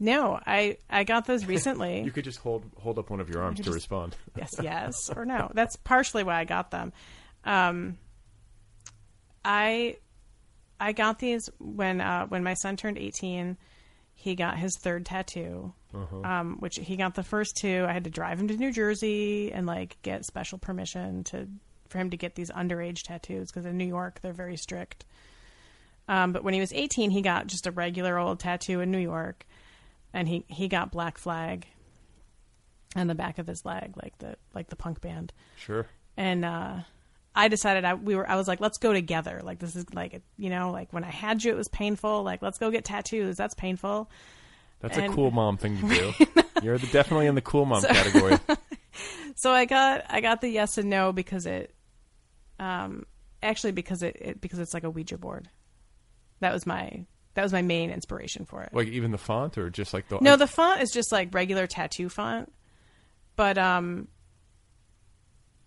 [0.00, 2.00] no, I I got those recently.
[2.04, 4.16] You could just hold hold up one of your arms to just- respond.
[4.36, 5.50] yes, yes, or no.
[5.54, 6.92] That's partially why I got them.
[7.44, 7.98] Um,
[9.44, 9.96] I
[10.80, 13.56] I got these when uh, when my son turned eighteen.
[14.14, 16.20] He got his third tattoo, Uh-huh.
[16.22, 17.84] um, which he got the first two.
[17.88, 21.48] I had to drive him to New Jersey and like get special permission to
[21.88, 25.04] for him to get these underage tattoos because in New York they're very strict.
[26.08, 28.98] Um, but when he was 18, he got just a regular old tattoo in New
[28.98, 29.46] York,
[30.12, 31.66] and he, he got Black Flag
[32.96, 35.32] on the back of his leg, like the like the punk band.
[35.56, 35.86] Sure.
[36.16, 36.80] And uh,
[37.34, 39.40] I decided I we were I was like, let's go together.
[39.42, 42.22] Like this is like you know like when I had you, it was painful.
[42.22, 43.36] Like let's go get tattoos.
[43.36, 44.10] That's painful.
[44.82, 46.12] That's And- a cool mom thing to do.
[46.62, 48.36] You're the, definitely in the cool mom category.
[49.36, 51.74] so I got I got the yes and no because it,
[52.60, 53.06] um,
[53.42, 55.48] actually because it, it because it's like a Ouija board.
[56.40, 58.74] That was my that was my main inspiration for it.
[58.74, 61.66] Like even the font, or just like the No, the font is just like regular
[61.66, 62.52] tattoo font.
[63.36, 64.08] But um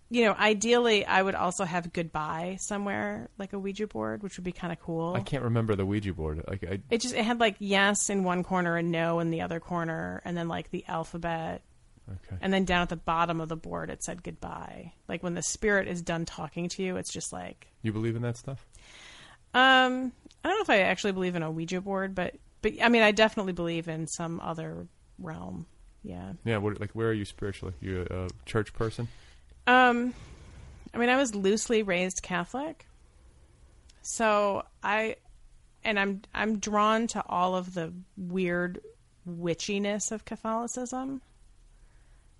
[0.08, 4.44] you know, ideally I would also have goodbye somewhere like a Ouija board, which would
[4.44, 5.14] be kind of cool.
[5.14, 6.44] I can't remember the Ouija board.
[6.46, 9.40] Like I, It just it had like yes in one corner and no in the
[9.40, 11.62] other corner and then like the alphabet.
[12.08, 12.36] Okay.
[12.40, 14.92] And then down at the bottom of the board it said goodbye.
[15.08, 18.22] Like when the spirit is done talking to you, it's just like you believe in
[18.22, 18.64] that stuff?
[19.54, 20.12] um
[20.44, 23.02] I don't know if I actually believe in a Ouija board, but but I mean
[23.02, 24.86] I definitely believe in some other
[25.18, 25.66] realm.
[26.04, 26.34] Yeah.
[26.44, 26.58] Yeah.
[26.58, 27.74] What, like where are you spiritually?
[27.80, 29.08] You a, a church person?
[29.66, 30.14] Um,
[30.94, 32.86] I mean, I was loosely raised Catholic,
[34.02, 35.16] so I,
[35.84, 38.80] and I'm I'm drawn to all of the weird
[39.28, 41.20] witchiness of Catholicism.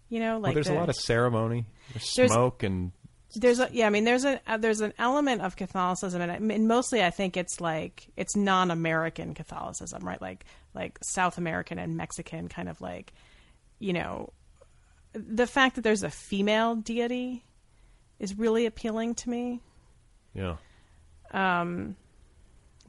[0.08, 2.92] You know, like well, there's the- a lot of ceremony, there's There's- smoke, and
[3.34, 3.86] there's a yeah.
[3.86, 7.10] I mean, there's a uh, there's an element of Catholicism, and, I, and mostly I
[7.10, 10.22] think it's like it's non-American Catholicism, right?
[10.22, 10.44] Like
[10.74, 13.12] like South American and Mexican kind of like,
[13.80, 14.32] you know,
[15.16, 17.44] the fact that there's a female deity
[18.18, 19.60] is really appealing to me.
[20.34, 20.56] yeah.
[21.32, 21.96] Um,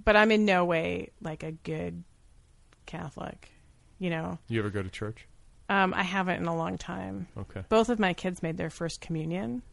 [0.05, 2.03] but I'm in no way like a good
[2.85, 3.49] Catholic,
[3.99, 4.37] you know.
[4.47, 5.27] You ever go to church?
[5.69, 7.27] Um, I haven't in a long time.
[7.37, 7.63] Okay.
[7.67, 9.63] Both of my kids made their first communion,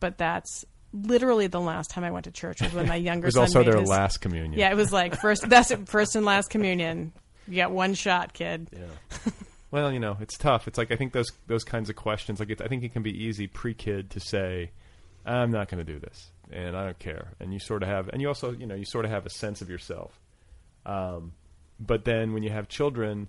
[0.00, 3.28] but that's literally the last time I went to church was when my younger It
[3.28, 4.52] was son also their his- last communion.
[4.58, 7.12] Yeah, it was like first that's it, first and last communion.
[7.48, 8.68] You got one shot, kid.
[8.72, 9.32] Yeah.
[9.70, 10.66] Well, you know, it's tough.
[10.66, 12.40] It's like I think those those kinds of questions.
[12.40, 14.72] Like it, I think it can be easy pre-kid to say,
[15.24, 17.34] "I'm not going to do this," and I don't care.
[17.38, 19.30] And you sort of have, and you also, you know, you sort of have a
[19.30, 20.18] sense of yourself.
[20.84, 21.32] Um,
[21.78, 23.28] but then when you have children,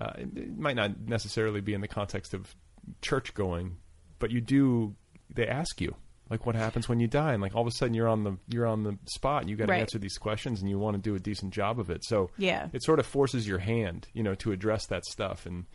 [0.00, 2.54] uh, it, it might not necessarily be in the context of
[3.00, 3.76] church going,
[4.18, 4.96] but you do.
[5.32, 5.94] They ask you
[6.30, 8.36] like, "What happens when you die?" And like all of a sudden, you're on the
[8.48, 9.42] you're on the spot.
[9.42, 9.80] And you got to Right.
[9.80, 12.04] answer these questions, and you want to do a decent job of it.
[12.04, 12.68] So Yeah.
[12.72, 15.66] it sort of forces your hand, you know, to address that stuff, and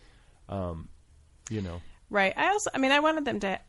[0.50, 0.90] um,
[1.50, 2.34] you know, Right.
[2.36, 3.60] I also, I mean, I wanted them to,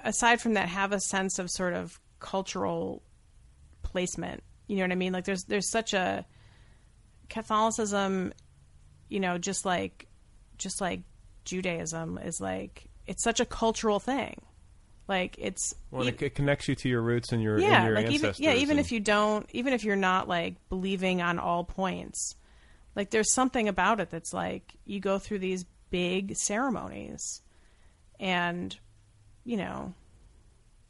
[0.00, 3.02] aside from that, have a sense of sort of cultural
[3.82, 4.42] placement.
[4.66, 5.12] You know what I mean?
[5.12, 6.24] Like, there's there's such a
[7.28, 8.32] Catholicism,
[9.08, 10.06] you know, just like
[10.58, 11.00] just like
[11.44, 14.40] Judaism is like it's such a cultural thing.
[15.08, 17.86] Like it's well, e- it, it connects you to your roots and your yeah, and
[17.86, 18.40] your like ancestors.
[18.40, 21.64] even yeah, even and- if you don't, even if you're not like believing on all
[21.64, 22.36] points,
[22.94, 27.42] like there's something about it that's like you go through these big ceremonies,
[28.20, 28.78] and
[29.44, 29.92] you know,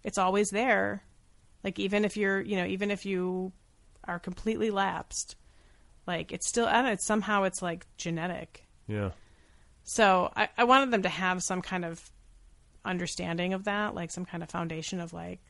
[0.04, 1.02] it's always there.
[1.64, 3.52] Like even if you're, you know, even if you
[4.04, 5.36] are completely lapsed,
[6.06, 8.66] like it's still, I don't know, it's somehow it's like genetic.
[8.88, 9.10] yeah,
[9.84, 12.10] So I, I wanted them to have some kind of
[12.84, 15.40] understanding of that, like some kind of foundation of like,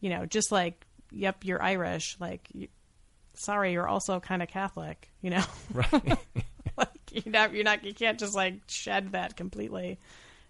[0.00, 2.16] you know, just like, yep, you're Irish.
[2.20, 2.68] Like, you,
[3.34, 5.10] sorry, you're also kind of Catholic.
[5.22, 6.18] You know, right?
[6.76, 9.98] like you're not, you're not, you can't just like shed that completely.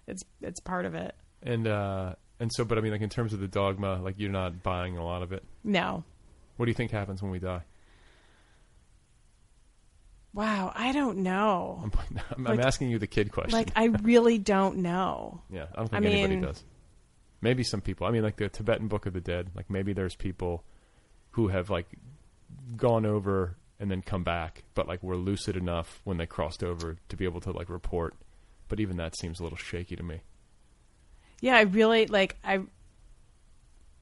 [0.06, 1.14] It's it's part of it.
[1.42, 4.30] and uh, and so, but I mean, like in terms of the dogma, like you're
[4.30, 5.44] not buying a lot of it.
[5.62, 6.04] No,
[6.56, 7.62] What do you think happens when we die?
[10.32, 11.80] Wow, I don't know.
[12.10, 13.52] I'm, I'm Like- asking you the kid question.
[13.52, 15.42] Like, I really don't know.
[15.50, 16.64] yeah, I don't I think anybody mean- does.
[17.42, 18.06] Maybe some people.
[18.06, 19.48] I mean, like the Tibetan Book of the Dead.
[19.56, 20.62] Like maybe there's people
[21.30, 21.86] who have like
[22.76, 26.98] gone over and then come back, but like were lucid enough when they crossed over
[27.08, 28.14] to be able to like report.
[28.68, 30.20] But even that seems a little shaky to me.
[31.40, 32.60] Yeah, I really like I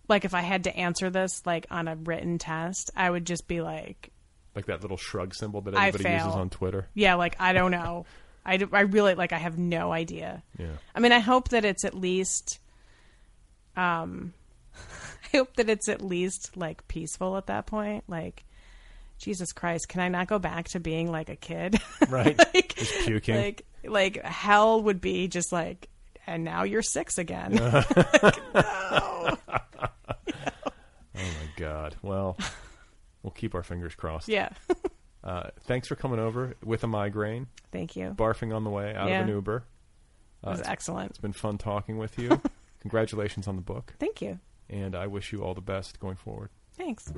[0.08, 3.46] like if I had to answer this like on a written test, I would just
[3.46, 4.10] be like
[4.58, 6.88] Like that little shrug symbol that everybody uses on Twitter.
[6.92, 8.06] Yeah, like I don't know.
[8.44, 10.42] I I really like I have no idea.
[10.58, 10.72] Yeah.
[10.96, 12.58] I mean, I hope that it's at least
[13.76, 14.32] um
[15.32, 18.02] I hope that it's at least like peaceful at that point.
[18.08, 18.42] Like
[19.18, 21.80] Jesus Christ, can I not go back to being like a kid?
[22.08, 22.36] Right.
[22.36, 23.36] like, Just puking.
[23.36, 25.88] Like like hell would be just like
[26.26, 27.60] and now you're 6 again.
[31.20, 31.96] Oh my God.
[32.02, 32.36] Well,
[33.28, 34.28] we'll keep our fingers crossed.
[34.28, 34.48] Yeah.
[35.24, 37.48] Uh, thanks for coming over with a migraine.
[37.72, 38.14] Thank you.
[38.16, 39.20] Barfing on the way out Yeah.
[39.22, 39.64] of an Uber.
[40.46, 41.10] Uh, It was excellent.
[41.10, 42.40] It's been fun talking with you.
[42.80, 43.92] Congratulations on the book.
[43.98, 44.38] Thank you.
[44.70, 46.50] And I wish you all the best going forward.
[46.76, 47.12] Thanks.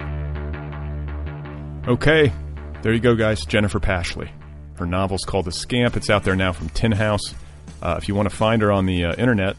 [1.87, 2.32] Okay,
[2.82, 3.45] there you go, guys.
[3.45, 4.31] Jennifer Pashley.
[4.78, 5.95] Her novel's called The Scamp.
[5.97, 7.35] It's out there now from Tin House.
[7.82, 9.57] Uh, if you want to find her on the uh, internet,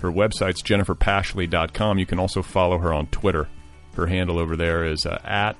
[0.00, 1.98] her website's jenniferpashley.com.
[1.98, 3.48] You can also follow her on Twitter.
[3.96, 5.56] Her handle over there is uh, at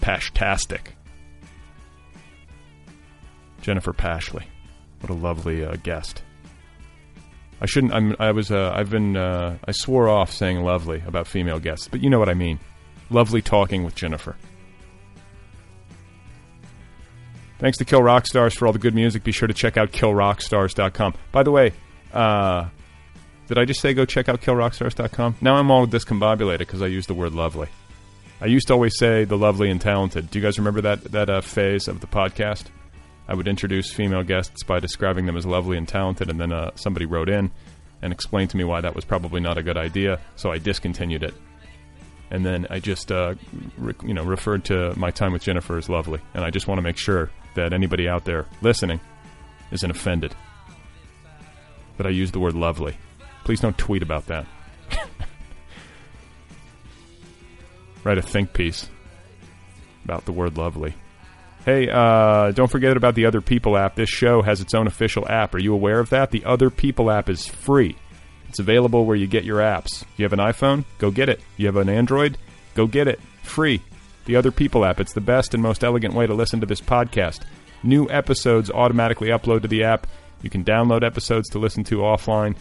[0.00, 0.92] Pashtastic.
[3.62, 4.44] Jennifer Pashley.
[5.00, 6.22] What a lovely uh, guest.
[7.60, 7.92] I shouldn't.
[7.92, 8.16] I'm.
[8.18, 8.50] I was.
[8.50, 9.16] Uh, I've been.
[9.16, 12.58] Uh, I swore off saying lovely about female guests, but you know what I mean.
[13.10, 14.36] Lovely talking with Jennifer.
[17.58, 19.22] Thanks to Kill Rock Stars for all the good music.
[19.22, 21.14] Be sure to check out killrockstars.com.
[21.30, 21.72] By the way,
[22.14, 22.68] uh,
[23.48, 25.36] did I just say go check out killrockstars.com?
[25.42, 27.68] Now I'm all discombobulated because I used the word lovely.
[28.40, 30.30] I used to always say the lovely and talented.
[30.30, 32.64] Do you guys remember that that uh, phase of the podcast?
[33.28, 36.70] I would introduce female guests by describing them as lovely and talented, and then uh,
[36.74, 37.50] somebody wrote in
[38.02, 40.18] and explained to me why that was probably not a good idea.
[40.36, 41.34] So I discontinued it,
[42.30, 43.34] and then I just uh,
[43.76, 46.20] re- you know referred to my time with Jennifer as lovely.
[46.34, 49.00] And I just want to make sure that anybody out there listening
[49.70, 50.34] isn't offended
[51.98, 52.96] that I used the word lovely.
[53.44, 54.46] Please don't tweet about that.
[58.04, 58.88] Write a think piece
[60.04, 60.94] about the word lovely.
[61.64, 63.94] Hey, uh, don't forget about the Other People app.
[63.94, 65.54] This show has its own official app.
[65.54, 66.30] Are you aware of that?
[66.30, 67.96] The Other People app is free.
[68.48, 70.04] It's available where you get your apps.
[70.16, 70.84] You have an iPhone?
[70.98, 71.40] Go get it.
[71.58, 72.38] You have an Android?
[72.74, 73.20] Go get it.
[73.42, 73.82] Free.
[74.24, 75.00] The Other People app.
[75.00, 77.40] It's the best and most elegant way to listen to this podcast.
[77.82, 80.06] New episodes automatically upload to the app.
[80.42, 82.56] You can download episodes to listen to offline.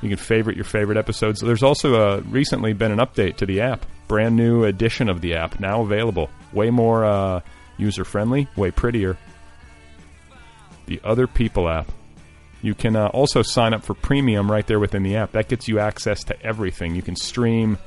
[0.00, 1.40] You can favorite your favorite episodes.
[1.40, 3.84] There's also uh, recently been an update to the app.
[4.08, 6.30] Brand new edition of the app now available.
[6.52, 7.40] Way more uh,
[7.76, 9.16] user friendly, way prettier.
[10.86, 11.90] the Other People app.
[12.62, 15.32] You can uh, also sign up for premium right there within the app.
[15.32, 16.94] That gets you access to everything.
[16.94, 17.78] You can stream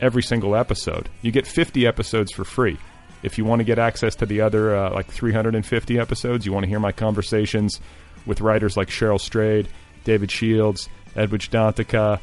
[0.00, 1.08] every single episode.
[1.22, 2.78] You get 50 episodes for free.
[3.22, 6.64] If you want to get access to the other uh, like 350 episodes, you want
[6.64, 7.80] to hear my conversations
[8.24, 9.68] with writers like Cheryl Strayed,
[10.04, 12.20] David Shields, Edwidge Danticat,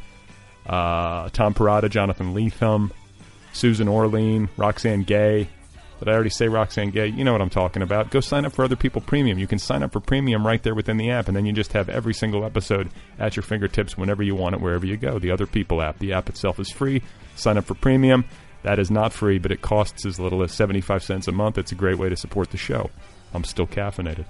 [0.65, 2.91] uh, Tom Perrotta, Jonathan Lethem,
[3.53, 5.47] Susan Orlean, Roxane Gay.
[5.99, 7.07] Did I already say Roxane Gay?
[7.07, 8.09] You know what I'm talking about.
[8.09, 9.39] Go sign up for Other People Premium.
[9.39, 11.71] You can sign up for Premium right there within the app, and then you just
[11.71, 12.89] have every single episode
[13.19, 15.17] at your fingertips whenever you want it, wherever you go.
[15.17, 15.99] The Other People app.
[15.99, 17.01] The app itself is free.
[17.35, 18.25] Sign up for Premium.
[18.63, 21.57] That is not free, but it costs as little as 75 cents a month.
[21.57, 22.89] It's a great way to support the show.
[23.33, 24.25] I'm still caffeinated.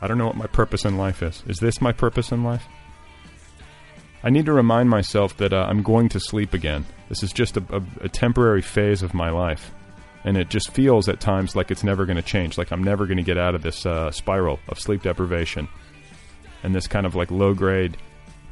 [0.00, 1.42] I don't know what my purpose in life is.
[1.46, 2.64] Is this my purpose in life?
[4.22, 6.84] I need to remind myself that uh, I'm going to sleep again.
[7.08, 9.72] This is just a, a, a, temporary phase of my life.
[10.24, 13.06] And it just feels at times like it's never going to change, like I'm never
[13.06, 15.68] going to get out of this uh, spiral of sleep deprivation
[16.64, 17.96] and this kind of like low grade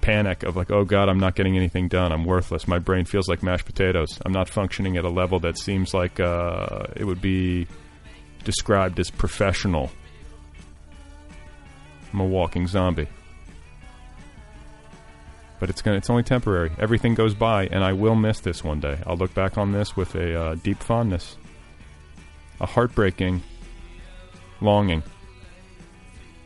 [0.01, 2.13] panic of like, oh God, I'm not getting anything done.
[2.13, 2.69] I'm worthless.
[2.69, 4.21] My brain feels like mashed potatoes.
[4.25, 7.67] I'm not functioning at a level that seems like uh, it would be
[8.45, 9.91] described as professional.
[12.13, 13.09] I'm a walking zombie
[15.59, 16.73] but it's gonna, it's only temporary.
[16.79, 18.99] Everything goes by, and I will miss this one day.
[19.07, 21.37] I'll look back on this with a uh, deep fondness,
[22.61, 23.43] a heartbreaking
[24.61, 25.03] longing.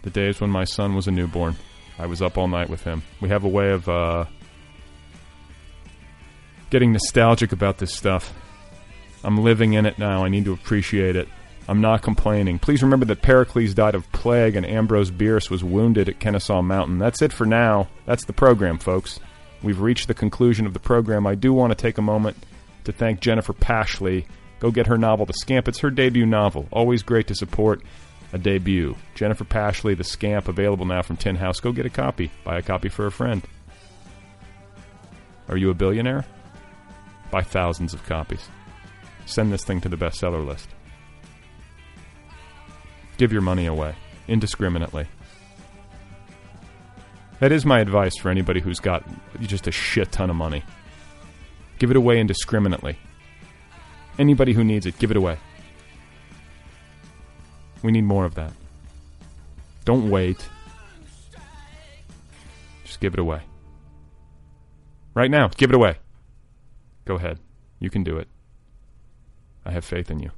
[0.03, 1.57] The days when my son was a newborn,
[1.99, 3.03] I was up all night with him.
[3.21, 4.25] We have a way of uh,
[6.71, 8.33] getting nostalgic about this stuff.
[9.23, 10.25] I'm living in it now.
[10.25, 11.29] I need to appreciate it.
[11.71, 12.59] I'm not complaining.
[12.59, 16.99] Please remember that Pericles died of plague and Ambrose Bierce was wounded at Kennesaw Mountain.
[16.99, 17.87] That's it for now.
[18.07, 19.21] That's the program, folks.
[19.63, 21.29] We've reached the conclusion of the program.
[21.29, 22.37] I do want to take a moment
[22.83, 24.25] to thank Jennifer Pashley.
[24.59, 25.69] Go get her novel, The Scamp.
[25.69, 26.67] It's her debut novel.
[26.73, 27.83] Always great to support
[28.33, 28.97] a debut.
[29.15, 31.61] Jennifer Pashley, The Scamp, available now from Tin House.
[31.61, 32.33] Go get a copy.
[32.43, 33.43] Buy a copy for a friend.
[35.49, 36.25] Are you a billionaire?
[37.31, 38.49] Buy thousands of copies.
[39.25, 40.69] Send this thing to the bestseller list.
[43.21, 43.97] Give your money away
[44.29, 45.07] indiscriminately.
[47.39, 49.05] That is my advice for anybody who's got
[49.43, 50.65] just a shit ton of money.
[51.79, 52.97] Give it away indiscriminately.
[54.19, 55.37] Anybody who needs it, give it away.
[57.83, 58.55] We need more of that.
[59.85, 60.49] Don't wait.
[62.85, 63.43] Just give it away.
[65.13, 65.99] Right now, give it away.
[67.05, 67.39] Go ahead.
[67.81, 68.29] You can do it.
[69.67, 70.31] I have faith in you.